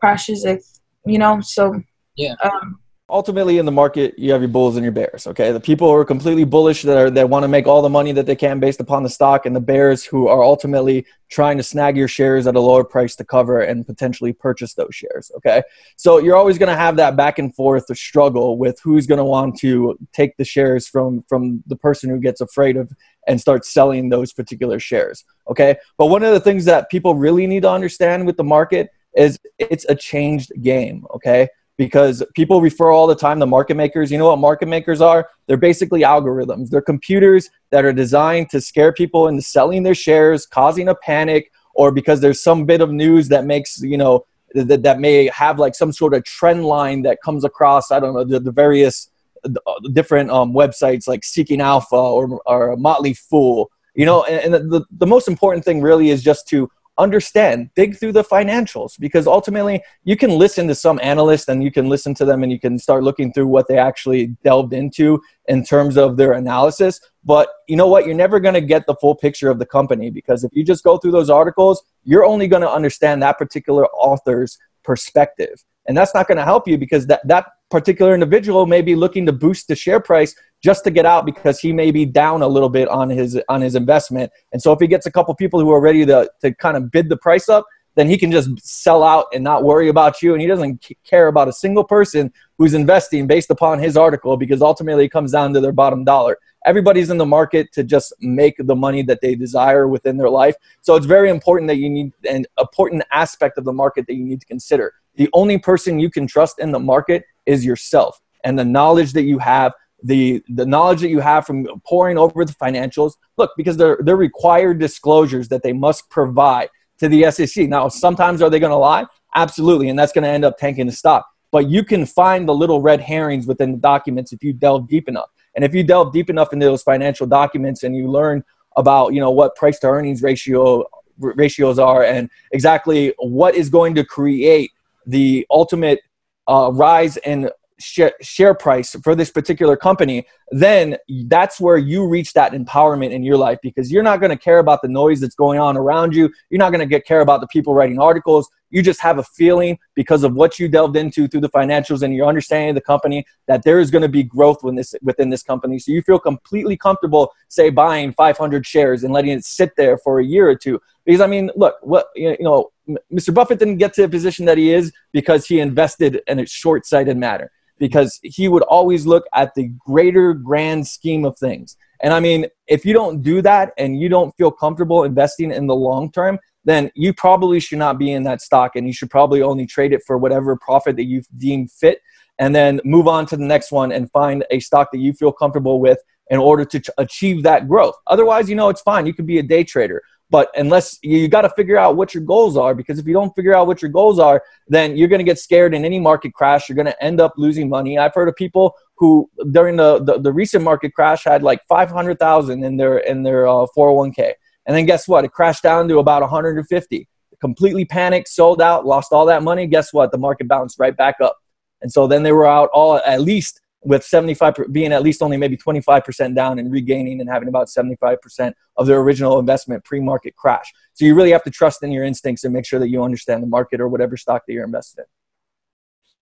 [0.00, 0.62] crashes if
[1.06, 1.80] you know so
[2.16, 2.34] yeah.
[2.42, 5.50] um, ultimately in the market you have your bulls and your bears okay?
[5.50, 8.12] The people who are completely bullish that are that want to make all the money
[8.12, 11.62] that they can based upon the stock and the bears who are ultimately trying to
[11.62, 15.62] snag your shares at a lower price to cover and potentially purchase those shares okay?
[15.96, 19.24] So you're always going to have that back and forth struggle with who's going to
[19.24, 22.92] want to take the shares from from the person who gets afraid of
[23.26, 25.76] and start selling those particular shares okay?
[25.96, 29.38] But one of the things that people really need to understand with the market is
[29.58, 34.10] it's a changed game okay because people refer all the time to market makers.
[34.10, 35.30] You know what market makers are?
[35.46, 36.68] They're basically algorithms.
[36.68, 41.52] They're computers that are designed to scare people into selling their shares, causing a panic,
[41.74, 45.60] or because there's some bit of news that makes, you know, that, that may have
[45.60, 49.10] like some sort of trend line that comes across, I don't know, the, the various
[49.44, 49.50] uh,
[49.92, 53.70] different um, websites like Seeking Alpha or, or Motley Fool.
[53.94, 57.96] You know, and, and the, the most important thing really is just to understand, dig
[57.96, 62.12] through the financials because ultimately you can listen to some analyst and you can listen
[62.14, 65.96] to them and you can start looking through what they actually delved into in terms
[65.96, 67.00] of their analysis.
[67.24, 68.04] But you know what?
[68.04, 70.84] You're never going to get the full picture of the company because if you just
[70.84, 75.64] go through those articles, you're only going to understand that particular author's perspective.
[75.86, 79.26] And that's not going to help you because that, that particular individual may be looking
[79.26, 82.48] to boost the share price just to get out because he may be down a
[82.48, 84.32] little bit on his on his investment.
[84.52, 86.90] And so if he gets a couple people who are ready to to kind of
[86.90, 90.32] bid the price up, then he can just sell out and not worry about you
[90.32, 94.62] and he doesn't care about a single person who's investing based upon his article because
[94.62, 96.38] ultimately it comes down to their bottom dollar.
[96.64, 100.54] Everybody's in the market to just make the money that they desire within their life.
[100.80, 104.24] So it's very important that you need an important aspect of the market that you
[104.24, 104.94] need to consider.
[105.16, 108.20] The only person you can trust in the market is yourself.
[108.44, 109.72] And the knowledge that you have
[110.04, 114.16] the the knowledge that you have from poring over the financials look because they're they're
[114.16, 116.68] required disclosures that they must provide
[117.00, 119.04] to the SEC now sometimes are they going to lie?
[119.34, 121.26] Absolutely and that's going to end up tanking the stock.
[121.50, 125.08] But you can find the little red herrings within the documents if you delve deep
[125.08, 125.30] enough.
[125.56, 128.44] And if you delve deep enough into those financial documents and you learn
[128.76, 130.84] about you know what price to earnings ratio
[131.18, 134.70] ratios are and exactly what is going to create
[135.06, 136.00] the ultimate
[136.48, 142.32] uh, rise in share, share price for this particular company, then that's where you reach
[142.32, 145.34] that empowerment in your life because you're not going to care about the noise that's
[145.34, 146.30] going on around you.
[146.50, 148.48] You're not going to get care about the people writing articles.
[148.70, 152.14] You just have a feeling because of what you delved into through the financials and
[152.14, 155.30] your understanding of the company that there is going to be growth within this, within
[155.30, 155.78] this company.
[155.78, 160.20] So you feel completely comfortable, say, buying 500 shares and letting it sit there for
[160.20, 160.80] a year or two.
[161.06, 162.70] Because I mean, look, what you know,
[163.12, 163.32] Mr.
[163.32, 167.16] Buffett didn't get to the position that he is because he invested in a short-sighted
[167.16, 171.76] manner because he would always look at the greater grand scheme of things.
[172.00, 175.66] And I mean, if you don't do that and you don't feel comfortable investing in
[175.66, 179.10] the long term, then you probably should not be in that stock and you should
[179.10, 182.00] probably only trade it for whatever profit that you deem fit
[182.38, 185.32] and then move on to the next one and find a stock that you feel
[185.32, 185.98] comfortable with
[186.30, 187.94] in order to achieve that growth.
[188.06, 189.06] Otherwise, you know, it's fine.
[189.06, 190.02] You could be a day trader.
[190.30, 193.34] But unless you, got to figure out what your goals are, because if you don't
[193.34, 196.34] figure out what your goals are, then you're going to get scared in any market
[196.34, 196.68] crash.
[196.68, 197.98] You're going to end up losing money.
[197.98, 202.62] I've heard of people who during the, the, the recent market crash had like 500,000
[202.62, 204.32] in their in their uh, 401k.
[204.66, 205.24] And then guess what?
[205.24, 207.08] It crashed down to about 150.
[207.40, 209.66] Completely panicked, sold out, lost all that money.
[209.66, 210.12] Guess what?
[210.12, 211.38] The market bounced right back up.
[211.80, 215.36] And so then they were out all at least with 75 being at least only
[215.36, 220.72] maybe 25% down and regaining and having about 75% of their original investment pre-market crash.
[220.94, 223.42] So you really have to trust in your instincts and make sure that you understand
[223.42, 225.04] the market or whatever stock that you're invested in.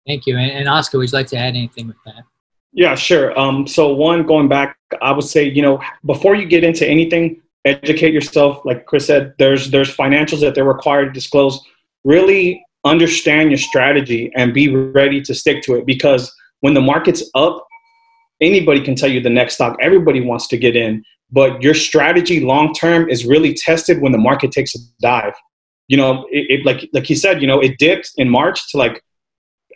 [0.06, 0.36] Thank you.
[0.36, 2.24] And, Oscar, would you like to add anything with that?
[2.72, 3.38] Yeah, sure.
[3.38, 7.42] Um, so one, going back, I would say, you know, before you get into anything,
[7.64, 8.64] educate yourself.
[8.64, 11.60] Like Chris said, there's there's financials that they're required to disclose.
[12.04, 17.22] Really understand your strategy and be ready to stick to it because when the market's
[17.34, 17.66] up,
[18.40, 19.76] anybody can tell you the next stock.
[19.80, 24.18] Everybody wants to get in, but your strategy long term is really tested when the
[24.18, 25.34] market takes a dive.
[25.88, 28.78] You know, it, it like like he said, you know, it dipped in March to
[28.78, 29.02] like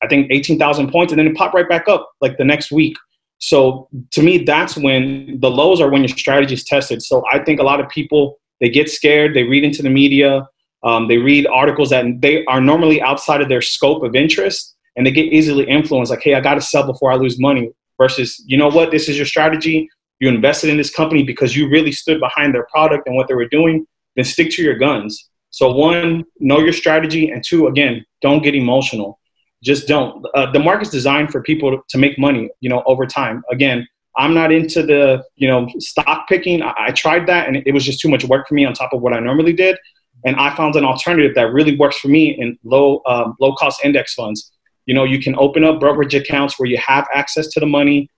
[0.03, 2.71] I think eighteen thousand points, and then it popped right back up like the next
[2.71, 2.97] week.
[3.39, 7.03] So to me, that's when the lows are when your strategy is tested.
[7.03, 10.49] So I think a lot of people they get scared, they read into the media,
[10.85, 15.07] um, they read articles that they are normally outside of their scope of interest, and
[15.07, 18.43] they get easily influenced like hey i got to sell before i lose money versus
[18.47, 19.89] you know what this is your strategy.
[20.21, 23.35] You invested in this company because you really stood behind their product and what they
[23.35, 25.29] were doing then stick to your guns.
[25.51, 29.19] So one know your strategy and two again don't get emotional.
[29.63, 33.43] Just don't uh, the market's designed for people to make money you know over time.
[33.51, 36.63] Again i'm not into the you know stock picking.
[36.63, 38.93] I, I tried that and it was just too much work for me on top
[38.93, 39.77] of what i normally did.
[40.25, 43.85] And i found an alternative that really works for me in low um, low cost
[43.85, 44.54] index funds
[44.87, 48.09] you know, you can open up brokerage accounts where you have access to the money,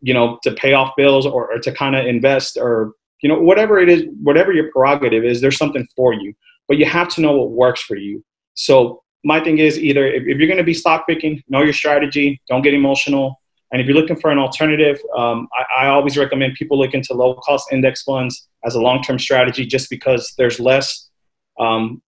[0.00, 3.38] you know, to pay off bills or, or to kind of invest or, you know,
[3.38, 6.32] whatever it is, whatever your prerogative is, there's something for you.
[6.68, 8.24] But you have to know what works for you.
[8.54, 11.72] So my thing is either if, if you're going to be stock picking, know your
[11.72, 13.40] strategy, don't get emotional.
[13.72, 17.12] And if you're looking for an alternative, um, I, I, always recommend people look into
[17.12, 21.10] low cost index funds as a long term strategy just because there's less
[21.58, 22.00] um,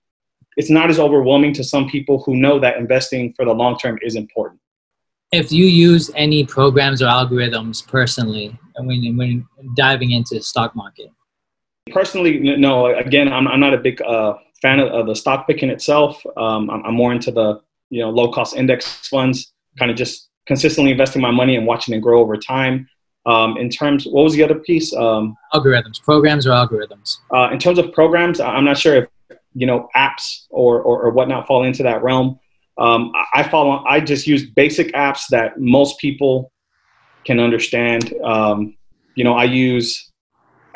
[0.56, 3.98] it's not as overwhelming to some people who know that investing for the long term
[4.02, 4.60] is important.
[5.32, 11.10] if you use any programs or algorithms personally when when diving into the stock market.
[11.90, 12.86] Personally, no.
[12.86, 16.24] Again, I'm I'm not a big uh, fan of, of, the stock picking itself.
[16.36, 20.28] Um, I'm, I'm more into the you know low cost index funds, kind of just
[20.46, 22.88] consistently investing my money and watching it grow over time.
[23.24, 24.94] Um, in terms, what was the other piece?
[24.94, 27.18] Um, algorithms, programs or algorithms.
[27.34, 29.08] Uh, in terms of programs, I'm not sure if
[29.56, 32.38] you know apps or, or, or whatnot fall into that realm.
[32.78, 33.82] Um, I follow.
[33.86, 36.52] I just use basic apps that most people
[37.24, 38.12] can understand.
[38.22, 38.76] Um,
[39.14, 40.12] you know, I use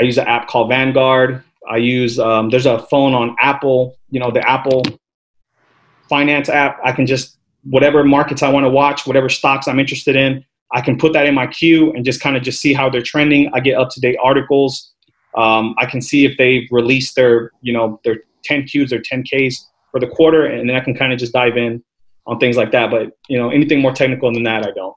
[0.01, 1.45] I use an app called Vanguard.
[1.69, 3.99] I use um, there's a phone on Apple.
[4.11, 4.83] You know, the Apple
[6.09, 6.81] Finance app.
[6.83, 10.81] I can just whatever markets I want to watch, whatever stocks I'm interested in, I
[10.81, 13.51] can put that in my queue and just kind of just see how they're trending.
[13.53, 14.93] I get up to date articles.
[15.37, 19.57] Um, I can see if they've released their you know their 10 Qs or 10Ks
[19.91, 21.83] for the quarter, and then I can kind of just dive in
[22.27, 22.91] on things like that.
[22.91, 24.95] But you know, anything more technical than that, I don't.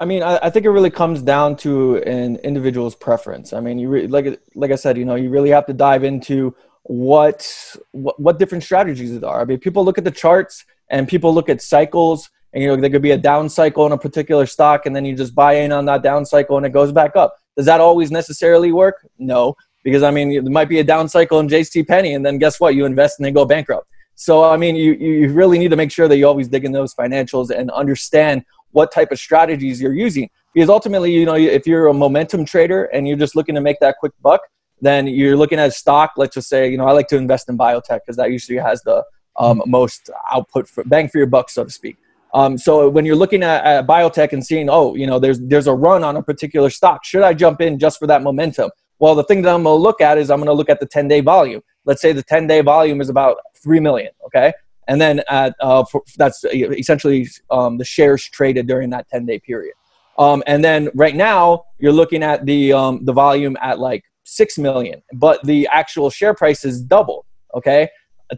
[0.00, 3.52] I mean, I, I think it really comes down to an individual's preference.
[3.52, 6.04] I mean, you re- like like I said, you know, you really have to dive
[6.04, 6.54] into
[6.84, 7.46] what,
[7.92, 9.42] what what different strategies there are.
[9.42, 12.76] I mean, people look at the charts and people look at cycles, and you know,
[12.76, 15.54] there could be a down cycle in a particular stock, and then you just buy
[15.54, 17.36] in on that down cycle, and it goes back up.
[17.56, 19.06] Does that always necessarily work?
[19.18, 22.38] No, because I mean, there might be a down cycle in JC Penney, and then
[22.38, 22.74] guess what?
[22.74, 23.86] You invest and they go bankrupt.
[24.14, 26.72] So I mean, you you really need to make sure that you always dig in
[26.72, 30.30] those financials and understand what type of strategies you're using.
[30.54, 33.78] Because ultimately, you know, if you're a momentum trader and you're just looking to make
[33.80, 34.42] that quick buck,
[34.80, 36.12] then you're looking at stock.
[36.16, 38.82] Let's just say, you know, I like to invest in biotech because that usually has
[38.82, 39.04] the
[39.36, 41.96] um, most output for bang for your buck, so to speak.
[42.32, 45.66] Um, so when you're looking at, at, biotech and seeing, oh, you know, there's there's
[45.66, 48.70] a run on a particular stock, should I jump in just for that momentum?
[49.00, 50.78] Well, the thing that I'm going to look at is I'm going to look at
[50.78, 51.62] the 10 day volume.
[51.86, 54.12] Let's say the 10 day volume is about 3 million.
[54.26, 54.52] Okay.
[54.86, 59.38] And then at, uh, for, that's essentially um, the shares traded during that 10 day
[59.38, 59.74] period.
[60.18, 64.58] Um, and then right now you're looking at the, um, the volume at like 6
[64.58, 67.24] million, but the actual share price is double.
[67.54, 67.88] Okay.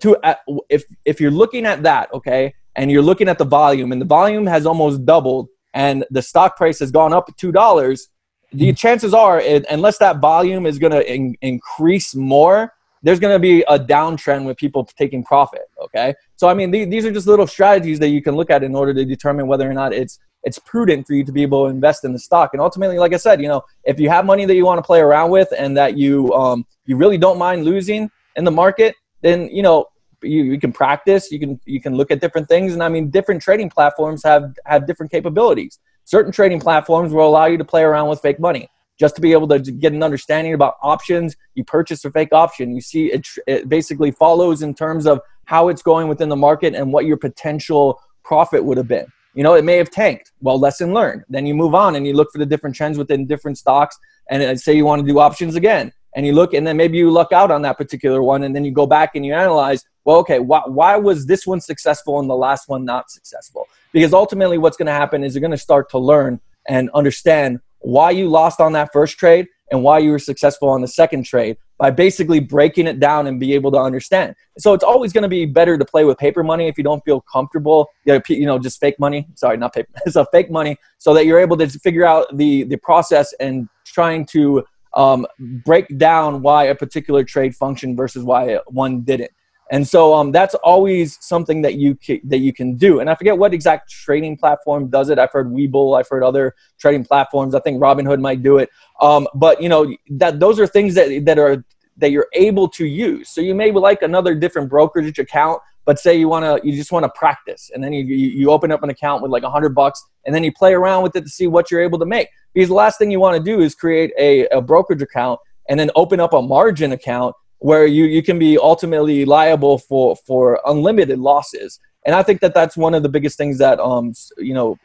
[0.00, 0.36] To, uh,
[0.70, 4.06] if, if you're looking at that, okay, and you're looking at the volume and the
[4.06, 8.06] volume has almost doubled and the stock price has gone up $2,
[8.52, 12.72] the chances are, it, unless that volume is going to in, increase more,
[13.02, 15.68] there's going to be a downtrend with people taking profit.
[15.82, 18.62] Okay, so I mean, th- these are just little strategies that you can look at
[18.62, 21.66] in order to determine whether or not it's it's prudent for you to be able
[21.66, 22.50] to invest in the stock.
[22.52, 24.82] And ultimately, like I said, you know, if you have money that you want to
[24.82, 28.94] play around with and that you um, you really don't mind losing in the market,
[29.20, 29.86] then you know
[30.22, 31.30] you, you can practice.
[31.30, 32.72] You can you can look at different things.
[32.72, 35.78] And I mean, different trading platforms have have different capabilities.
[36.12, 38.68] Certain trading platforms will allow you to play around with fake money
[39.00, 41.34] just to be able to get an understanding about options.
[41.54, 42.74] You purchase a fake option.
[42.74, 46.74] You see it, it basically follows in terms of how it's going within the market
[46.74, 49.06] and what your potential profit would have been.
[49.32, 50.32] You know, it may have tanked.
[50.42, 51.24] Well, lesson learned.
[51.30, 53.96] Then you move on and you look for the different trends within different stocks.
[54.28, 56.98] And uh, say you want to do options again, and you look, and then maybe
[56.98, 59.82] you luck out on that particular one, and then you go back and you analyze.
[60.04, 63.66] Well, okay, why, why was this one successful and the last one not successful?
[63.92, 67.60] Because ultimately, what's going to happen is you're going to start to learn and understand
[67.80, 71.24] why you lost on that first trade and why you were successful on the second
[71.24, 74.36] trade by basically breaking it down and be able to understand.
[74.58, 77.02] So it's always going to be better to play with paper money if you don't
[77.04, 79.26] feel comfortable, you know, just fake money.
[79.34, 79.90] Sorry, not paper.
[80.14, 84.26] A fake money so that you're able to figure out the the process and trying
[84.26, 84.62] to
[84.94, 85.26] um,
[85.64, 89.30] break down why a particular trade functioned versus why one didn't.
[89.72, 93.00] And so um, that's always something that you can, that you can do.
[93.00, 95.18] And I forget what exact trading platform does it.
[95.18, 97.54] I've heard Webull, I've heard other trading platforms.
[97.54, 98.68] I think Robinhood might do it.
[99.00, 101.64] Um, but you know that those are things that that are
[101.96, 103.30] that you're able to use.
[103.30, 106.92] So you may like another different brokerage account, but say you want to you just
[106.92, 109.74] want to practice, and then you you open up an account with like a hundred
[109.74, 112.28] bucks, and then you play around with it to see what you're able to make.
[112.52, 115.80] Because the last thing you want to do is create a, a brokerage account and
[115.80, 120.60] then open up a margin account where you, you can be ultimately liable for, for
[120.66, 121.78] unlimited losses.
[122.04, 124.78] And I think that that's one of the biggest things that, um, you know,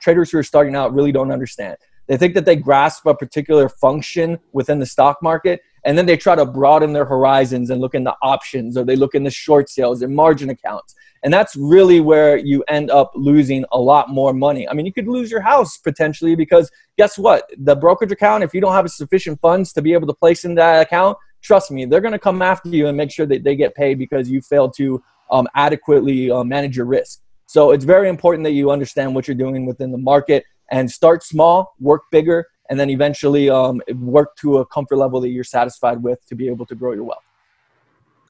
[0.00, 1.76] traders who are starting out really don't understand.
[2.08, 6.16] They think that they grasp a particular function within the stock market, and then they
[6.16, 9.30] try to broaden their horizons and look in the options, or they look in the
[9.30, 10.94] short sales and margin accounts.
[11.22, 14.68] And that's really where you end up losing a lot more money.
[14.68, 17.48] I mean, you could lose your house potentially because guess what?
[17.56, 20.56] The brokerage account, if you don't have sufficient funds to be able to place in
[20.56, 23.54] that account, trust me, they're going to come after you and make sure that they
[23.54, 27.20] get paid because you failed to um, adequately uh, manage your risk.
[27.46, 31.22] So it's very important that you understand what you're doing within the market and start
[31.22, 36.02] small, work bigger, and then eventually um, work to a comfort level that you're satisfied
[36.02, 37.22] with to be able to grow your wealth.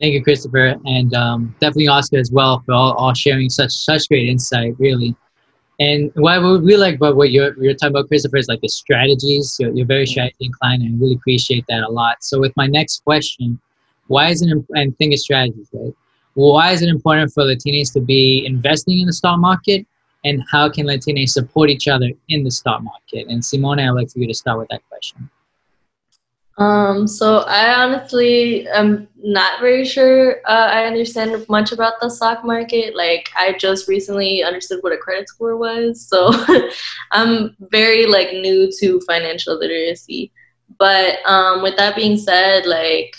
[0.01, 4.09] Thank you, Christopher, and um, definitely Oscar as well for all, all sharing such such
[4.09, 4.75] great insight.
[4.79, 5.15] Really,
[5.81, 8.69] And what we really like about what you're, you're talking about, Christopher, is like the
[8.69, 9.57] strategies.
[9.59, 12.23] You're, you're very strategy inclined and I really appreciate that a lot.
[12.23, 13.61] So with my next question,
[14.07, 15.95] why is it, and think of strategies, right?
[16.35, 19.87] Why is it important for Latinos to be investing in the stock market?
[20.25, 23.27] And how can Latinos support each other in the stock market?
[23.29, 25.29] And Simone, I'd like for you to start with that question.
[26.57, 32.45] Um, so I honestly am not very sure uh, I understand much about the stock
[32.45, 32.95] market.
[32.95, 36.31] Like I just recently understood what a credit score was, so
[37.13, 40.31] I'm very like new to financial literacy.
[40.79, 43.15] But um, with that being said, like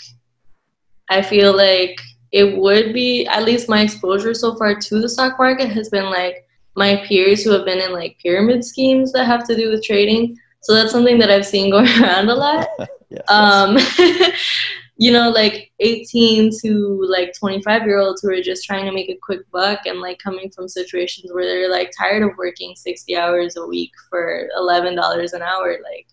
[1.10, 2.00] I feel like
[2.32, 6.06] it would be at least my exposure so far to the stock market has been
[6.06, 9.84] like my peers who have been in like pyramid schemes that have to do with
[9.84, 10.36] trading.
[10.62, 12.66] So that's something that I've seen going around a lot.
[13.10, 13.76] yes, um
[14.98, 19.08] you know like 18 to like 25 year olds who are just trying to make
[19.10, 23.16] a quick buck and like coming from situations where they're like tired of working 60
[23.16, 26.06] hours a week for $11 an hour like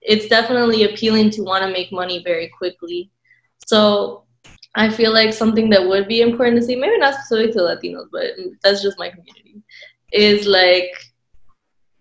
[0.00, 3.08] it's definitely appealing to want to make money very quickly.
[3.66, 4.24] So
[4.74, 8.06] i feel like something that would be important to see maybe not specific to latinos
[8.10, 8.30] but
[8.62, 9.62] that's just my community
[10.12, 10.90] is like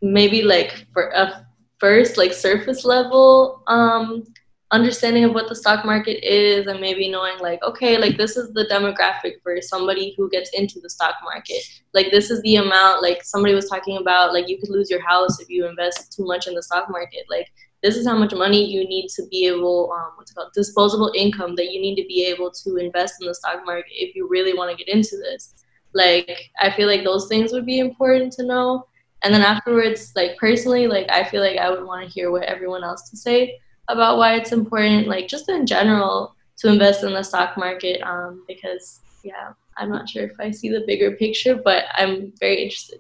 [0.02, 1.46] maybe like for a
[1.82, 4.24] first like surface level um,
[4.70, 8.54] understanding of what the stock market is and maybe knowing like okay like this is
[8.54, 11.62] the demographic for somebody who gets into the stock market.
[11.94, 15.06] Like this is the amount like somebody was talking about like you could lose your
[15.06, 17.26] house if you invest too much in the stock market.
[17.30, 17.48] Like
[17.84, 21.56] this is how much money you need to be able um, what's called disposable income
[21.56, 24.54] that you need to be able to invest in the stock market if you really
[24.54, 25.56] want to get into this.
[25.94, 28.86] Like i feel like those things would be important to know
[29.24, 32.44] and then afterwards like personally like i feel like i would want to hear what
[32.44, 33.58] everyone else to say
[33.88, 38.44] about why it's important like just in general to invest in the stock market um,
[38.48, 43.00] because yeah i'm not sure if i see the bigger picture but i'm very interested.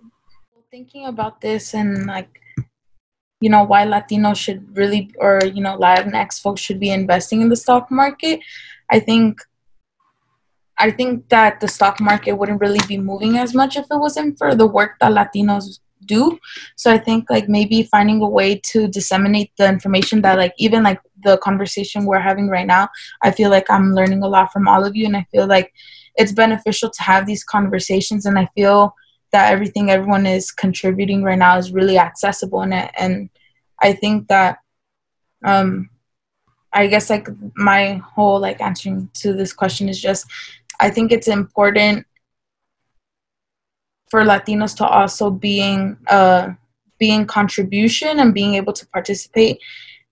[0.69, 2.29] Thinking about this and like
[3.41, 7.49] you know why latinos should really or you know latinx folks should be investing in
[7.49, 8.39] the stock market
[8.89, 9.41] i think
[10.81, 14.39] I think that the stock market wouldn't really be moving as much if it wasn't
[14.39, 16.39] for the work that Latinos do.
[16.75, 20.83] So i think like maybe finding a way to disseminate the information that like even
[20.83, 22.89] like the conversation we're having right now
[23.21, 25.73] i feel like i'm learning a lot from all of you and i feel like
[26.15, 28.95] it's beneficial to have these conversations and i feel
[29.31, 33.29] that everything everyone is contributing right now is really accessible and and
[33.81, 34.57] i think that
[35.45, 35.89] um
[36.73, 40.25] i guess like my whole like answering to this question is just
[40.79, 42.05] i think it's important
[44.11, 46.49] for Latinos to also being uh,
[46.99, 49.57] being contribution and being able to participate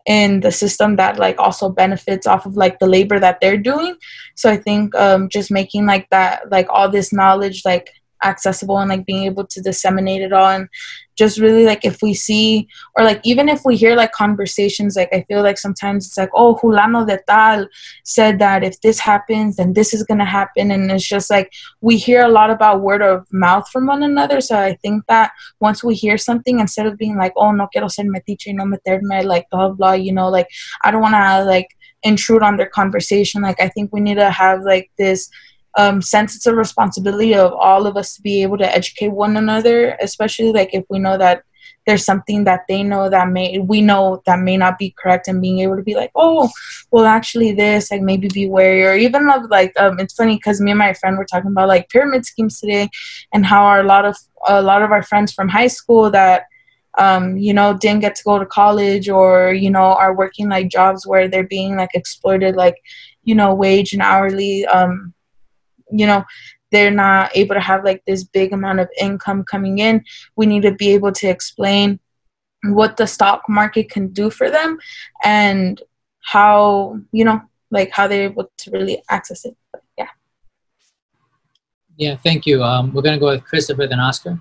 [0.08, 3.96] in the system that like also benefits off of like the labor that they're doing.
[4.36, 7.92] So I think um, just making like that like all this knowledge like
[8.24, 10.68] accessible and like being able to disseminate it all and
[11.18, 15.10] just really like if we see or like even if we hear like conversations like
[15.12, 17.68] i feel like sometimes it's like oh fulano de tal
[18.06, 20.72] said that if this happens then this is going to happen.
[20.72, 21.52] And it's just like
[21.82, 24.42] we hear a lot about word of mouth from one another.
[24.42, 27.88] So i think that once we hear something instead of being like oh no quiero
[27.88, 30.48] ser metiche no meterme like blah blah you know like
[30.84, 31.70] i don't want to like
[32.04, 35.30] intrude on their conversation like i think we need to have like this
[35.78, 39.38] um, sense it's a responsibility of all of us to be able to educate one
[39.38, 41.44] another, especially like if we know that
[41.86, 45.42] there's something that they know that may we know that may not be correct and
[45.42, 46.50] being able to be like oh
[46.92, 50.62] well actually this like maybe be wary or even of like um, it's funny because
[50.62, 52.88] me and my friend were talking about like pyramid schemes today
[53.34, 54.16] and how our, a lot of
[54.48, 56.44] a lot of our friends from high school that
[56.98, 60.70] um, you know didn't get to go to college or you know are working like
[60.70, 62.76] jobs where they're being like exploited like
[63.24, 65.14] you know wage and hourly um,
[65.92, 66.24] you know
[66.72, 70.04] they're not able to have like this big amount of income coming in.
[70.36, 72.00] We need to be able to explain
[72.64, 74.78] what the stock market can do for them
[75.24, 75.82] and
[76.22, 79.56] how you know like how they're able to really access it.
[79.72, 80.10] But, yeah.
[81.98, 82.64] Yeah thank you.
[82.64, 84.40] Um, we're going to go with christopher then oscar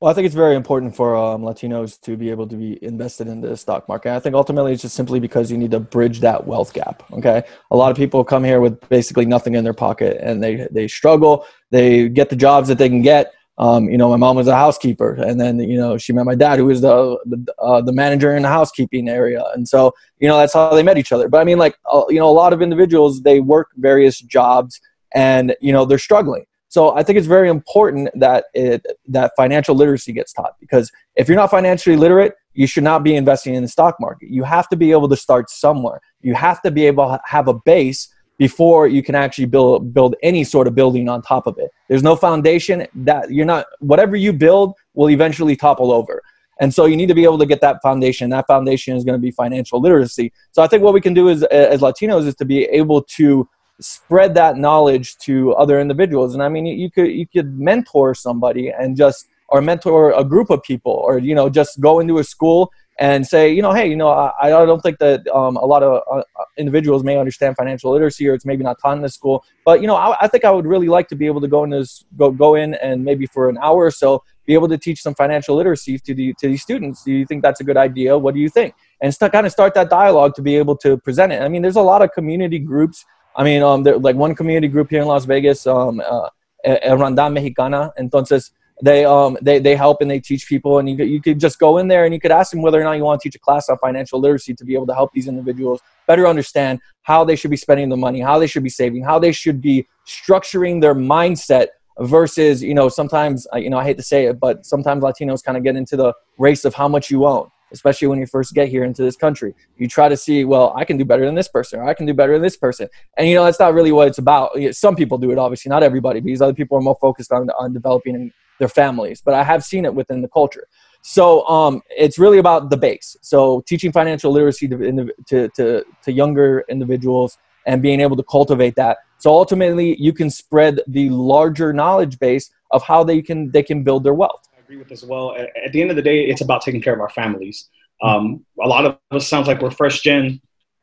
[0.00, 3.26] well, I think it's very important for um, Latinos to be able to be invested
[3.26, 4.14] in the stock market.
[4.14, 7.02] I think ultimately it's just simply because you need to bridge that wealth gap.
[7.12, 7.42] Okay,
[7.72, 10.86] a lot of people come here with basically nothing in their pocket, and they they
[10.86, 11.46] struggle.
[11.70, 13.32] They get the jobs that they can get.
[13.58, 16.36] Um, you know, my mom was a housekeeper, and then you know she met my
[16.36, 20.28] dad, who was the the, uh, the manager in the housekeeping area, and so you
[20.28, 21.28] know that's how they met each other.
[21.28, 24.80] But I mean, like uh, you know, a lot of individuals they work various jobs,
[25.12, 29.74] and you know they're struggling so I think it's very important that it, that financial
[29.74, 33.62] literacy gets taught because if you're not financially literate, you should not be investing in
[33.62, 34.30] the stock market.
[34.30, 36.00] You have to be able to start somewhere.
[36.20, 40.14] You have to be able to have a base before you can actually build build
[40.22, 41.70] any sort of building on top of it.
[41.88, 46.22] There's no foundation that you're not whatever you build will eventually topple over.
[46.60, 48.30] And so you need to be able to get that foundation.
[48.30, 50.32] That foundation is going to be financial literacy.
[50.50, 53.48] So I think what we can do as, as Latinos is to be able to
[53.80, 56.34] spread that knowledge to other individuals.
[56.34, 60.50] And I mean, you could you could mentor somebody and just or mentor a group
[60.50, 63.88] of people, or you know, just go into a school and say, you know, hey,
[63.88, 66.22] you know, I, I don't think that um, a lot of uh,
[66.56, 69.44] individuals may understand financial literacy, or it's maybe not taught in the school.
[69.64, 71.64] But you know, I, I think I would really like to be able to go
[71.64, 74.78] in this, go go in and maybe for an hour or so be able to
[74.78, 77.04] teach some financial literacy to the to these students.
[77.04, 78.18] Do you think that's a good idea?
[78.18, 78.74] What do you think?
[79.00, 81.42] And st- kind of start that dialogue to be able to present it.
[81.42, 83.04] I mean, there's a lot of community groups.
[83.38, 86.28] I mean, um, there, like one community group here in Las Vegas, um, uh,
[86.66, 87.92] Hermandad Mexicana.
[87.98, 88.50] Entonces,
[88.82, 91.58] they um they, they help and they teach people and you could, you could just
[91.58, 93.34] go in there and you could ask them whether or not you want to teach
[93.34, 97.24] a class on financial literacy to be able to help these individuals better understand how
[97.24, 99.86] they should be spending the money how they should be saving how they should be
[100.06, 101.68] structuring their mindset
[102.00, 105.58] versus you know sometimes you know i hate to say it but sometimes latinos kind
[105.58, 108.68] of get into the race of how much you own especially when you first get
[108.68, 109.54] here into this country.
[109.76, 112.06] You try to see, well, I can do better than this person, or I can
[112.06, 112.88] do better than this person.
[113.16, 114.50] And, you know, that's not really what it's about.
[114.72, 117.72] Some people do it, obviously, not everybody, because other people are more focused on, on
[117.72, 119.20] developing their families.
[119.20, 120.66] But I have seen it within the culture.
[121.02, 123.16] So um, it's really about the base.
[123.22, 128.74] So teaching financial literacy to, to, to, to younger individuals and being able to cultivate
[128.76, 128.98] that.
[129.18, 133.82] So ultimately, you can spread the larger knowledge base of how they can they can
[133.82, 134.47] build their wealth.
[134.68, 135.34] Agree with as well.
[135.34, 137.70] At the end of the day, it's about taking care of our families.
[138.02, 140.42] Um, a lot of us sounds like we're first gen.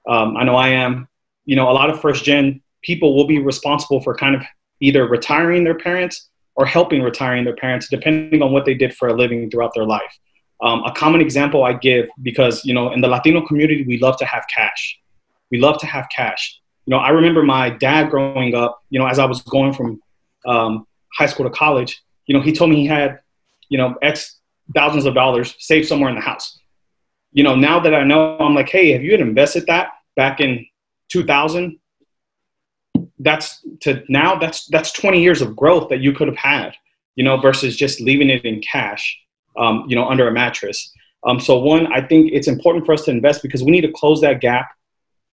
[0.10, 1.08] Um, I know I am.
[1.46, 4.42] You know, a lot of first gen people will be responsible for kind of
[4.80, 9.10] either retiring their parents or helping retiring their parents, depending on what they did for
[9.10, 10.18] a living throughout their life.
[10.64, 14.18] Um, a common example I give because you know in the Latino community we love
[14.18, 14.98] to have cash.
[15.52, 16.60] We love to have cash.
[16.88, 18.82] You know, I remember my dad growing up.
[18.90, 20.02] You know, as I was going from
[20.48, 23.20] um, high school to college, you know, he told me he had,
[23.70, 24.40] you know, X
[24.74, 26.60] thousands of dollars saved somewhere in the house.
[27.32, 30.66] You know, now that I know, I'm like, hey, have you invested that back in
[31.10, 31.80] 2000?
[33.20, 36.74] that's to now that's that's 20 years of growth that you could have had
[37.16, 39.18] you know versus just leaving it in cash
[39.58, 40.92] um, you know under a mattress
[41.26, 43.92] um, so one i think it's important for us to invest because we need to
[43.92, 44.70] close that gap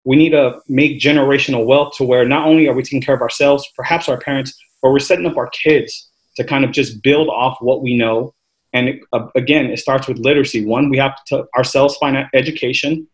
[0.04, 3.22] we need to make generational wealth to where not only are we taking care of
[3.22, 7.28] ourselves perhaps our parents but we're setting up our kids to kind of just build
[7.28, 8.34] off what we know
[8.72, 13.06] and it, uh, again it starts with literacy one we have to ourselves find education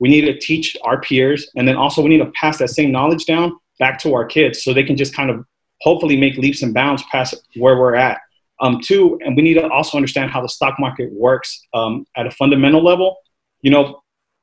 [0.00, 2.90] we need to teach our peers and then also we need to pass that same
[2.90, 5.44] knowledge down back to our kids so they can just kind of
[5.80, 8.18] hopefully make leaps and bounds past where we're at.
[8.60, 12.26] Um, two, and we need to also understand how the stock market works um, at
[12.26, 13.16] a fundamental level.
[13.62, 14.02] You know,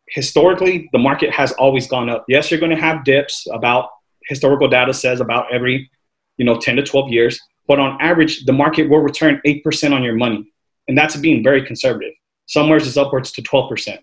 [0.09, 2.25] historically, the market has always gone up.
[2.27, 3.89] Yes, you're going to have dips about
[4.27, 5.89] historical data says about every,
[6.37, 7.39] you know, 10 to 12 years.
[7.71, 10.51] But on average, the market will return 8% on your money.
[10.89, 12.11] And that's being very conservative.
[12.47, 13.97] Somewhere is upwards to 12%.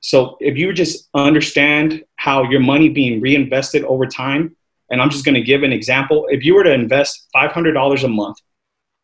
[0.00, 4.56] So if you just understand how your money being reinvested over time
[4.90, 6.26] and I'm just going to give an example.
[6.30, 8.38] If you were to invest $500 a month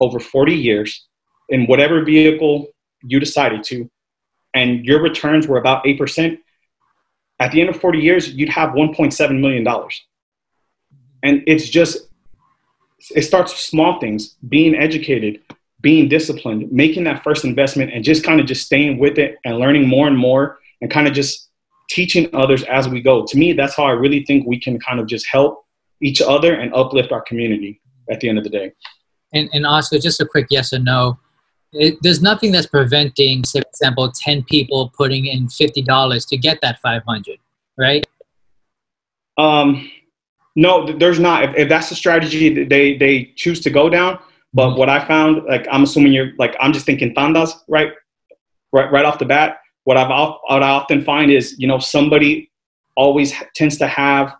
[0.00, 1.06] over 40 years
[1.48, 2.66] in whatever vehicle
[3.04, 3.88] you decided to,
[4.52, 6.38] and your returns were about 8%,
[7.38, 9.64] at the end of 40 years, you'd have $1.7 million.
[11.22, 12.07] And it's just,
[13.14, 15.40] it starts with small things being educated,
[15.80, 19.58] being disciplined, making that first investment, and just kind of just staying with it and
[19.58, 21.50] learning more and more and kind of just
[21.88, 23.24] teaching others as we go.
[23.26, 25.64] To me, that's how I really think we can kind of just help
[26.00, 27.80] each other and uplift our community
[28.10, 28.72] at the end of the day.
[29.32, 31.18] And, and also, just a quick yes or no.
[31.72, 36.60] It, there's nothing that's preventing, say, for example, 10 people putting in $50 to get
[36.62, 37.38] that 500,
[37.76, 38.06] right?
[39.36, 39.90] Um,
[40.58, 41.44] no, there's not.
[41.44, 44.18] If, if that's the strategy that they, they choose to go down,
[44.52, 47.92] but what I found, like, I'm assuming you're like, I'm just thinking tandas, right?
[48.72, 49.58] Right, right off the bat.
[49.84, 52.50] What I've what I often find is, you know, somebody
[52.96, 54.34] always tends to have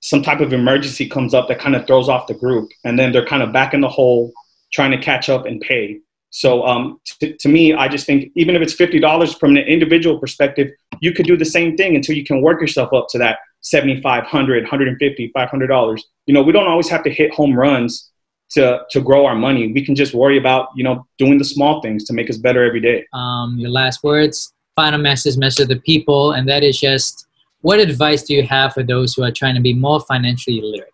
[0.00, 3.12] some type of emergency comes up that kind of throws off the group, and then
[3.12, 4.32] they're kind of back in the hole
[4.72, 6.00] trying to catch up and pay.
[6.30, 9.62] So um, to, to me, I just think even if it's fifty dollars from an
[9.62, 10.68] individual perspective,
[11.00, 14.22] you could do the same thing until you can work yourself up to that 75
[14.22, 18.10] 100 150 500 dollars you know we don't always have to hit home runs
[18.50, 21.80] to to grow our money we can just worry about you know doing the small
[21.82, 25.74] things to make us better every day um, your last words final message message to
[25.74, 27.26] the people and that is just
[27.62, 30.92] what advice do you have for those who are trying to be more financially literate?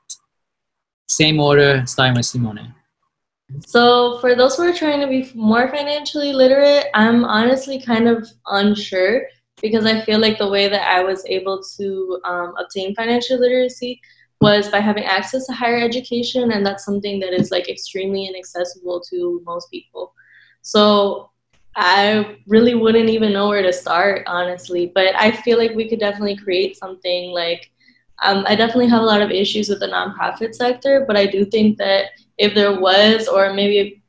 [1.08, 2.74] Same order, starting with Simone.
[3.64, 8.28] So, for those who are trying to be more financially literate, I'm honestly kind of
[8.48, 9.22] unsure
[9.62, 14.00] because I feel like the way that I was able to um, obtain financial literacy
[14.40, 19.00] was by having access to higher education, and that's something that is like extremely inaccessible
[19.10, 20.12] to most people.
[20.62, 21.30] So
[21.74, 24.92] I really wouldn't even know where to start, honestly.
[24.94, 27.70] But I feel like we could definitely create something like.
[28.22, 31.44] Um, I definitely have a lot of issues with the nonprofit sector, but I do
[31.44, 32.06] think that
[32.38, 34.02] if there was, or maybe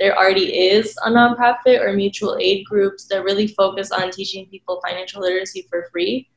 [0.00, 4.82] there already is a nonprofit or mutual aid groups that really focus on teaching people
[4.86, 6.28] financial literacy for free,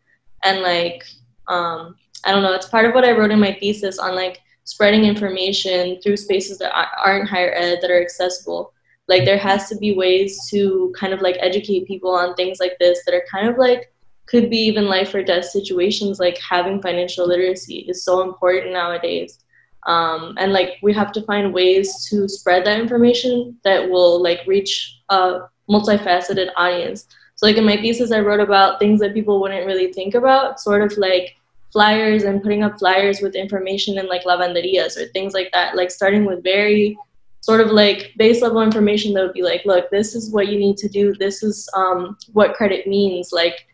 [0.44, 1.04] and like
[1.48, 1.96] um,
[2.26, 5.06] I don't know, it's part of what I wrote in my thesis on like spreading
[5.06, 8.74] information through spaces that aren't higher ed that are accessible.
[9.08, 12.78] Like there has to be ways to kind of like educate people on things like
[12.80, 13.94] this that are kind of like
[14.26, 16.20] could be even life or death situations.
[16.20, 19.40] Like having financial literacy is so important nowadays.
[19.88, 24.42] Um, and like we have to find ways to spread that information that will like
[24.46, 27.08] reach a multifaceted audience.
[27.36, 30.60] So like in my thesis, I wrote about things that people wouldn't really think about,
[30.60, 31.36] sort of like
[31.72, 35.76] flyers and putting up flyers with information in like lavanderias or things like that.
[35.76, 36.98] Like starting with very
[37.42, 40.60] sort of like base level information that would be like, look, this is what you
[40.60, 41.14] need to do.
[41.14, 43.32] This is um, what credit means.
[43.32, 43.68] Like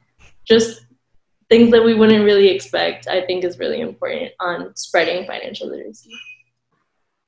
[0.45, 0.85] just
[1.53, 6.09] things that we wouldn't really expect, I think is really important on spreading financial literacy.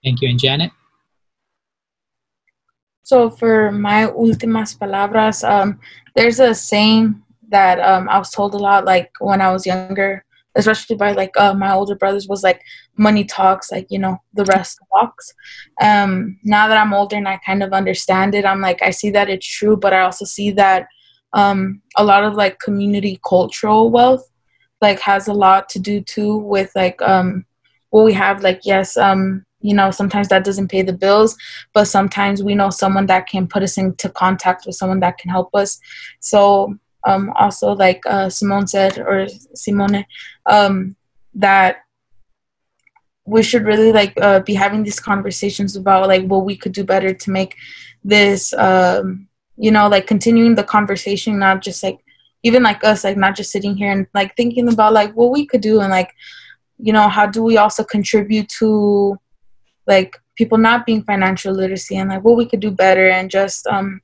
[0.04, 0.30] Thank you.
[0.30, 0.72] And Janet?
[3.04, 5.80] So for my últimas palabras, um,
[6.16, 10.26] there's a saying that um, I was told a lot, like when I was younger,
[10.56, 12.64] especially by like uh, my older brothers was like
[12.98, 15.34] money talks like you know the rest walks
[15.82, 19.10] um now that i'm older and i kind of understand it i'm like i see
[19.10, 20.88] that it's true but i also see that
[21.36, 24.32] um a lot of like community cultural wealth
[24.82, 27.46] like has a lot to do too with like um
[27.92, 31.36] what we have like yes um you know sometimes that doesn't pay the bills
[31.74, 35.32] but sometimes we know someone that can put us into contact with someone that can
[35.32, 35.80] help us.
[36.20, 40.06] So um, also like uh, Simone said or Simone
[40.46, 40.96] um,
[41.34, 41.78] that
[43.26, 46.84] we should really like uh, be having these conversations about like what we could do
[46.84, 47.56] better to make
[48.04, 49.28] this um,
[49.58, 52.00] you know like continuing the conversation not just like
[52.44, 55.46] even like us like not just sitting here and like thinking about like what we
[55.46, 56.12] could do and like
[56.78, 59.18] you know how do we also contribute to
[59.88, 63.66] like people not being financial literacy and like what we could do better and just
[63.68, 64.02] um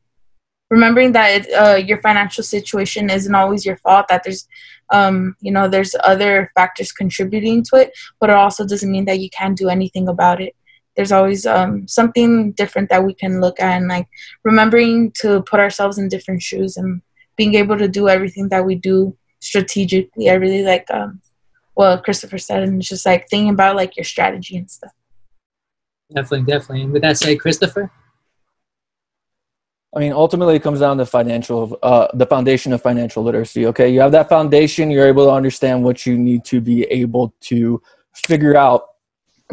[0.70, 4.48] remembering that it, uh, your financial situation isn't always your fault that there's
[4.92, 9.20] um, you know there's other factors contributing to it but it also doesn't mean that
[9.20, 10.56] you can't do anything about it
[10.96, 14.08] there's always um, something different that we can look at and like
[14.44, 17.02] remembering to put ourselves in different shoes and
[17.38, 20.30] being able to do everything that we do strategically.
[20.30, 21.22] I really like um,
[21.74, 24.92] what christopher said and it's just like thinking about like your strategy and stuff.
[26.14, 26.82] Definitely definitely.
[26.84, 27.92] And with that said christopher?
[29.94, 33.66] I mean, ultimately, it comes down to financial, uh, the foundation of financial literacy.
[33.68, 37.34] Okay, you have that foundation, you're able to understand what you need to be able
[37.42, 37.82] to
[38.14, 38.91] figure out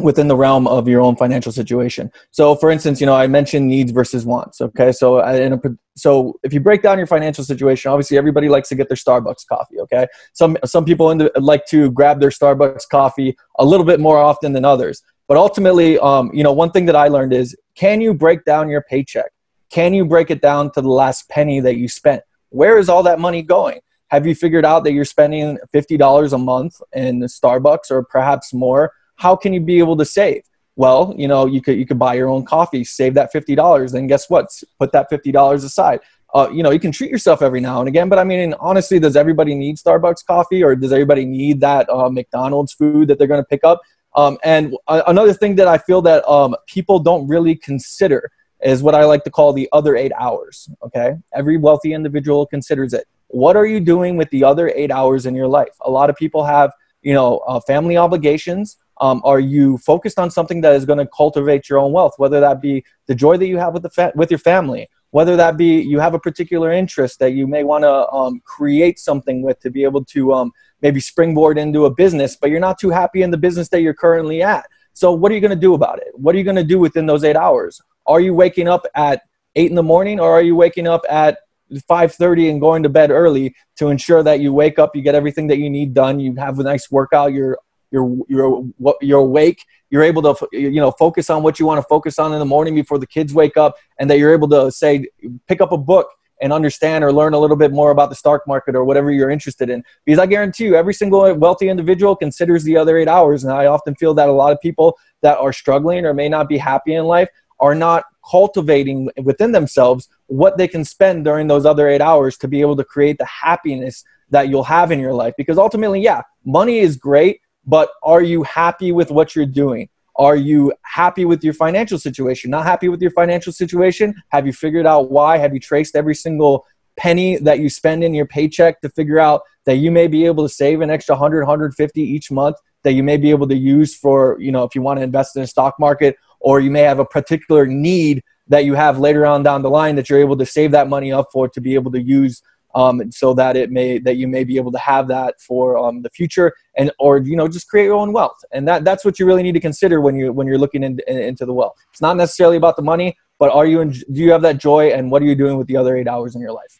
[0.01, 2.11] within the realm of your own financial situation.
[2.31, 4.61] So, for instance, you know, I mentioned needs versus wants.
[4.61, 5.59] Okay, so in a,
[5.95, 9.47] so if you break down your financial situation, obviously everybody likes to get their Starbucks
[9.47, 9.79] coffee.
[9.81, 14.17] Okay, some some people the, like to grab their Starbucks coffee a little bit more
[14.17, 15.01] often than others.
[15.27, 18.67] But ultimately, um, you know, one thing that I learned is, can you break down
[18.67, 19.31] your paycheck?
[19.69, 22.23] Can you break it down to the last penny that you spent?
[22.49, 23.81] Where is all that money going?
[24.09, 28.91] Have you figured out that you're spending $50 a month in Starbucks or perhaps more?
[29.19, 30.43] How can you be able to save?
[30.75, 33.91] Well, you know, you could you could buy your own coffee, save that fifty dollars,
[33.91, 34.45] then guess what?
[34.79, 35.99] Put that fifty dollars aside.
[36.33, 38.99] Uh, you know, you can treat yourself every now and again, but I mean, honestly,
[38.99, 43.27] does everybody need Starbucks coffee or does everybody need that uh, McDonald's food that they're
[43.27, 43.81] going to pick up?
[44.15, 48.95] Um, and another thing that I feel that um, people don't really consider is what
[48.95, 50.69] I like to call the other eight hours.
[50.83, 51.15] Okay.
[51.33, 53.05] Every wealthy individual considers it.
[53.27, 55.75] What are you doing with the other eight hours in your life?
[55.81, 58.77] A lot of people have, you know, uh, family obligations.
[59.01, 62.39] Um, are you focused on something that is going to cultivate your own wealth, whether
[62.39, 65.57] that be the joy that you have with the fa- with your family, whether that
[65.57, 69.59] be you have a particular interest that you may want to um, create something with
[69.61, 73.21] to be able to um, maybe springboard into a business, but you're not too happy
[73.21, 74.65] in the business that you're currently at.
[74.93, 76.09] So what are you going to do about it?
[76.13, 77.81] What are you going to do within those eight hours?
[78.05, 79.21] Are you waking up at
[79.55, 81.39] eight in the morning, or are you waking up at
[81.71, 85.47] 5:30 and going to bed early to ensure that you wake up, you get everything
[85.47, 87.57] that you need done, you have a nice workout, you're
[87.91, 88.63] you're you're
[89.01, 92.33] you're awake, you're able to you know focus on what you want to focus on
[92.33, 95.07] in the morning before the kids wake up, and that you're able to say
[95.47, 96.09] pick up a book
[96.41, 99.29] and understand or learn a little bit more about the stock market or whatever you're
[99.29, 99.83] interested in.
[100.05, 103.43] Because I guarantee you, every single wealthy individual considers the other eight hours.
[103.43, 106.47] And I often feel that a lot of people that are struggling or may not
[106.47, 107.29] be happy in life
[107.59, 112.47] are not cultivating within themselves what they can spend during those other eight hours to
[112.47, 115.33] be able to create the happiness that you'll have in your life.
[115.37, 119.89] Because ultimately, yeah, money is great, but are you happy with what you're doing?
[120.15, 122.51] Are you happy with your financial situation?
[122.51, 124.13] Not happy with your financial situation?
[124.29, 125.37] Have you figured out why?
[125.37, 126.65] Have you traced every single
[126.97, 130.43] penny that you spend in your paycheck to figure out that you may be able
[130.43, 133.95] to save an extra 100, 150 each month that you may be able to use
[133.95, 136.81] for, you know, if you want to invest in a stock market or you may
[136.81, 140.37] have a particular need that you have later on down the line that you're able
[140.37, 142.41] to save that money up for to be able to use
[142.75, 146.01] um, so that it may that you may be able to have that for um,
[146.01, 148.37] the future and or you know just create your own wealth.
[148.51, 150.99] And that that's what you really need to consider when you when you're looking in,
[151.07, 151.75] in, into the wealth.
[151.91, 154.89] It's not necessarily about the money but are you in, do you have that joy
[154.89, 156.77] and what are you doing with the other eight hours in your life?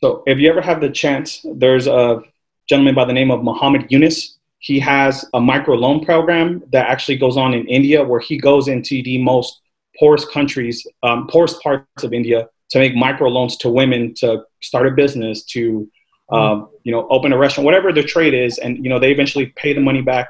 [0.00, 2.22] So if you ever have the chance there's a
[2.68, 4.38] gentleman by the name of Muhammad Yunus.
[4.60, 8.68] He has a micro loan program that actually goes on in India where he goes
[8.68, 9.60] into the most
[9.98, 14.86] poorest countries um, poorest parts of India to make micro loans to women to start
[14.86, 15.90] a business, to
[16.30, 19.46] um, you know open a restaurant, whatever their trade is, and you know they eventually
[19.56, 20.28] pay the money back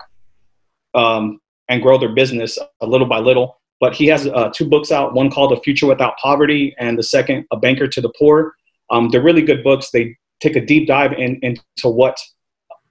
[0.95, 3.61] um, and grow their business a little by little.
[3.81, 7.03] But he has uh, two books out, one called A Future Without Poverty, and the
[7.03, 8.55] second, A Banker to the Poor.
[8.91, 9.91] Um, they're really good books.
[9.91, 12.19] They take a deep dive in, into what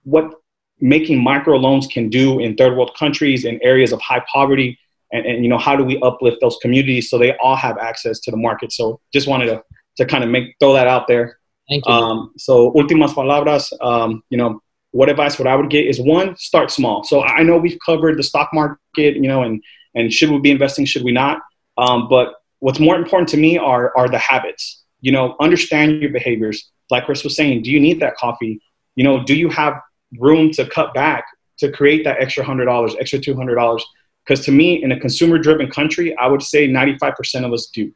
[0.04, 0.34] what
[0.80, 4.78] making micro loans can do in third world countries in areas of high poverty
[5.12, 8.20] and, and you know how do we uplift those communities so they all have access
[8.22, 8.72] to the market?
[8.72, 9.64] So just wanted to,
[9.98, 11.40] to kind of make throw that out there.
[11.70, 11.94] Thank you.
[11.94, 16.36] um, so últimas palabras um, you know what advice what i would get is one
[16.38, 17.04] start small.
[17.04, 19.62] So i know we've covered the stock market you know and
[19.96, 21.42] and should we be investing should we not?
[21.78, 24.84] Um, but what's more important to me are are the habits.
[25.02, 26.72] You know understand your behaviors.
[26.90, 28.62] Like chris was saying do you need that coffee?
[28.96, 29.82] You know do you have
[30.20, 31.26] room to cut back
[31.60, 33.86] to create that extra hundred dollars extra two hundred dollars
[34.28, 37.94] because to me, in a consumer driven country, I would say 95% of us do.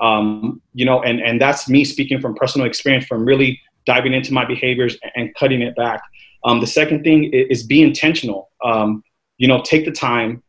[0.00, 4.32] Um, you know, and, and that's me speaking from personal experience from really diving into
[4.32, 6.02] my behaviors and cutting it back.
[6.44, 8.50] Um, the second thing is, be intentional.
[8.64, 9.04] Um,
[9.36, 10.42] you know, take the time,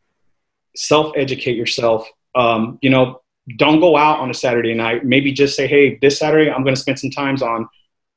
[0.74, 2.08] self educate yourself.
[2.34, 3.20] Um, you know,
[3.58, 5.04] don't go out on a Saturday night.
[5.04, 7.68] Maybe just say, hey, this Saturday I'm going to spend some times on,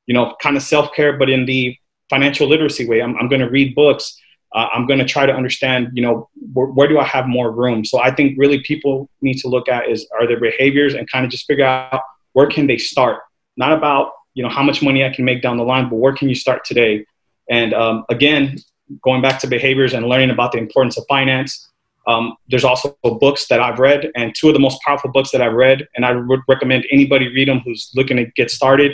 [0.08, 1.78] you know, kind of self care, but in the
[2.10, 3.02] financial literacy way.
[3.02, 4.20] I'm, I'm going to read books
[4.56, 7.52] uh, i'm going to try to understand you know wh- where do i have more
[7.52, 7.86] room?
[7.86, 11.24] So i think really people need to look at is are their behaviors and kind
[11.26, 12.02] of just figure out
[12.34, 13.22] where can they start?
[13.56, 16.14] Not about you know how much money i can make down the line but where
[16.14, 17.06] can you start today?
[17.50, 18.58] And um, again
[19.04, 21.72] going back to behaviors and learning about the importance of finance
[22.08, 25.42] um, there's also books that i've read and two of the most powerful books that
[25.42, 28.92] i've read and i would recommend anybody read them who's looking to get started.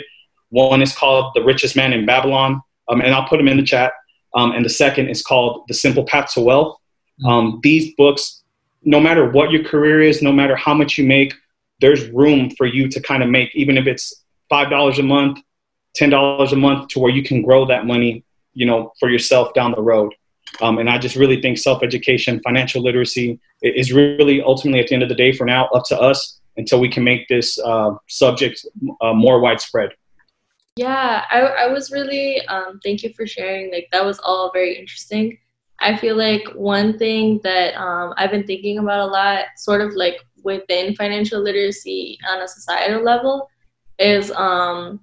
[0.48, 3.62] One is called the richest man in babylon um, and i'll put them in the
[3.62, 3.92] chat
[4.34, 6.76] um, and the second is called The Simple Path to Wealth.
[7.20, 7.28] Mm-hmm.
[7.28, 8.42] Um, these books,
[8.82, 11.34] no matter what your career is, no matter how much you make,
[11.80, 15.38] there's room for you to kind of make, even if it's $5 a month,
[16.00, 18.24] $10 a month, to where you can grow that money,
[18.54, 20.14] you know, for yourself down the road.
[20.60, 25.02] Um, and I just really think self-education, financial literacy is really ultimately at the end
[25.02, 28.64] of the day for now up to us until we can make this uh, subject
[29.00, 29.90] uh, more widespread.
[30.76, 33.70] Yeah, I, I was really, um, thank you for sharing.
[33.70, 35.38] Like, that was all very interesting.
[35.80, 39.92] I feel like one thing that um, I've been thinking about a lot, sort of
[39.94, 43.50] like within financial literacy on a societal level,
[43.98, 45.00] is um,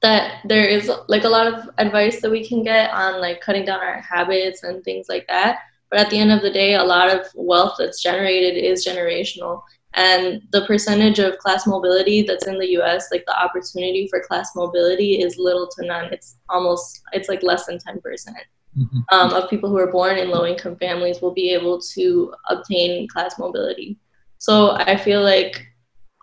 [0.00, 3.64] that there is like a lot of advice that we can get on like cutting
[3.64, 5.58] down our habits and things like that.
[5.90, 9.62] But at the end of the day, a lot of wealth that's generated is generational
[9.96, 14.54] and the percentage of class mobility that's in the US like the opportunity for class
[14.54, 18.98] mobility is little to none it's almost it's like less than 10% mm-hmm.
[19.10, 23.08] um, of people who are born in low income families will be able to obtain
[23.08, 23.98] class mobility
[24.38, 25.66] so I feel like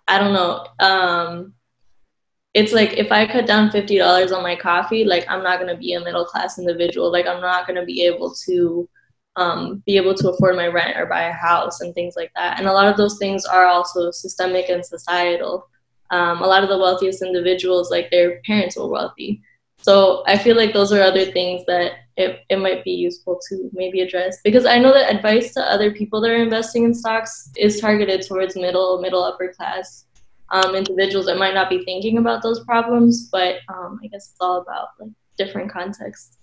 [0.08, 1.54] I don't know um,
[2.54, 5.78] it's like if I cut down fifty dollars on my coffee, like I'm not gonna
[5.78, 7.12] be a middle class individual.
[7.12, 8.88] Like I'm not gonna be able to
[9.36, 12.60] um, be able to afford my rent or buy a house and things like that.
[12.60, 15.68] And a lot of those things are also systemic and societal.
[16.12, 19.42] Um, a lot of the wealthiest individuals, like their parents were wealthy.
[19.78, 23.70] So I feel like those are other things that it, it might be useful to
[23.74, 27.50] maybe address because I know that advice to other people that are investing in stocks
[27.58, 30.06] is targeted towards middle, middle upper class
[30.52, 34.38] um, individuals that might not be thinking about those problems, but um, I guess it's
[34.40, 36.38] all about like different contexts.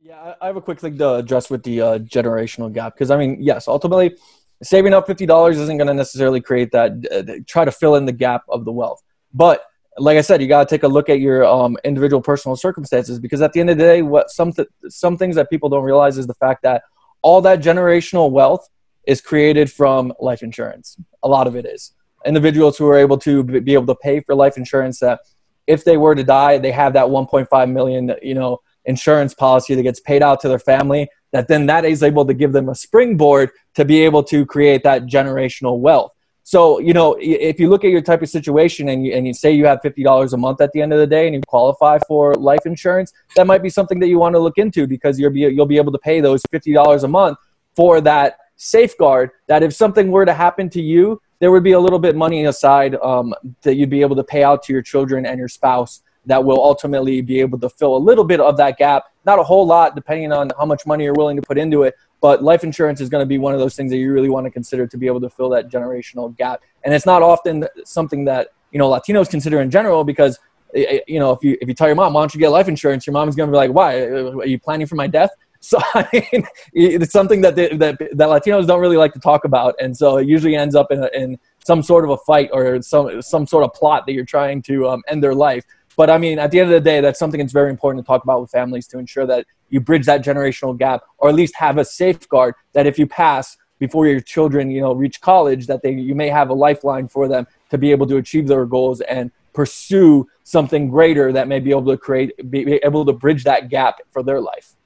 [0.00, 3.16] Yeah, I have a quick thing to address with the uh, generational gap because I
[3.16, 4.16] mean, yes, ultimately,
[4.62, 6.92] saving up fifty dollars isn't going to necessarily create that.
[7.10, 9.02] Uh, try to fill in the gap of the wealth,
[9.34, 9.64] but
[9.98, 13.18] like I said, you got to take a look at your um, individual personal circumstances
[13.18, 15.84] because at the end of the day, what some th- some things that people don't
[15.84, 16.82] realize is the fact that
[17.22, 18.68] all that generational wealth
[19.06, 20.96] is created from life insurance.
[21.22, 21.92] A lot of it is
[22.26, 25.20] individuals who are able to be able to pay for life insurance that
[25.66, 29.82] if they were to die, they have that 1.5 million, you know, insurance policy that
[29.82, 32.74] gets paid out to their family that then that is able to give them a
[32.74, 36.12] springboard to be able to create that generational wealth.
[36.42, 39.34] So, you know, if you look at your type of situation and you, and you
[39.34, 41.98] say you have $50 a month at the end of the day and you qualify
[42.08, 45.30] for life insurance, that might be something that you want to look into because you'll
[45.30, 47.36] be, you'll be able to pay those $50 a month
[47.76, 51.80] for that safeguard that if something were to happen to you, there would be a
[51.80, 55.26] little bit money aside um, that you'd be able to pay out to your children
[55.26, 58.78] and your spouse that will ultimately be able to fill a little bit of that
[58.78, 59.04] gap.
[59.24, 61.94] Not a whole lot, depending on how much money you're willing to put into it,
[62.20, 64.44] but life insurance is going to be one of those things that you really want
[64.44, 66.60] to consider to be able to fill that generational gap.
[66.84, 70.38] And it's not often something that you know Latinos consider in general because
[70.74, 72.50] eh, eh, you know if you if you tell your mom why don't you get
[72.50, 75.30] life insurance, your mom's going to be like, why are you planning for my death?
[75.60, 79.44] So I mean, it's something that, they, that that Latinos don't really like to talk
[79.44, 82.48] about, and so it usually ends up in, a, in some sort of a fight
[82.52, 85.64] or some some sort of plot that you're trying to um, end their life.
[85.98, 88.06] But I mean, at the end of the day, that's something that's very important to
[88.06, 91.56] talk about with families to ensure that you bridge that generational gap, or at least
[91.56, 95.82] have a safeguard that if you pass before your children, you know, reach college, that
[95.82, 99.00] they you may have a lifeline for them to be able to achieve their goals
[99.00, 103.68] and pursue something greater that may be able to create, be able to bridge that
[103.68, 104.76] gap for their life.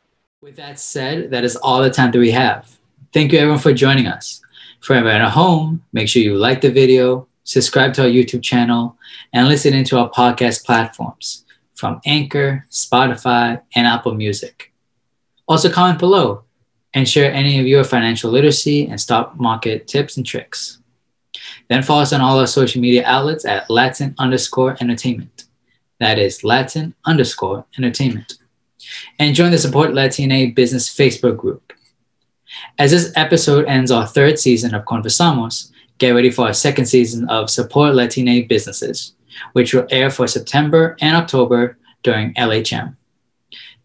[0.40, 2.78] With that said, that is all the time that we have.
[3.12, 4.40] Thank you everyone for joining us.
[4.80, 8.97] For everyone at home, make sure you like the video, subscribe to our YouTube channel,
[9.32, 14.72] and listen into our podcast platforms from Anchor, Spotify, and Apple Music.
[15.49, 16.45] Also, comment below
[16.95, 20.78] and share any of your financial literacy and stock market tips and tricks.
[21.68, 25.45] Then follow us on all our social media outlets at Latin underscore entertainment.
[25.99, 28.34] That is Latin underscore entertainment.
[29.18, 31.72] And join the Support Latina Business Facebook group.
[32.78, 37.28] As this episode ends our third season of Conversamos, get ready for our second season
[37.28, 39.14] of Support Latina Businesses,
[39.53, 42.97] which will air for September and October during LHM.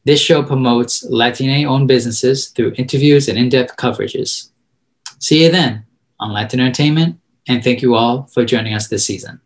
[0.05, 4.49] This show promotes Latina owned businesses through interviews and in depth coverages.
[5.19, 5.85] See you then
[6.19, 9.41] on Latin Entertainment, and thank you all for joining us this season.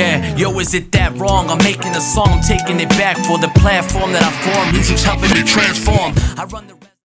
[0.00, 1.50] Yeah, yo, is it that wrong?
[1.50, 4.72] I'm making a song, taking it back for the platform that I formed.
[4.72, 6.14] Music's helping me transform.
[6.38, 6.79] I run the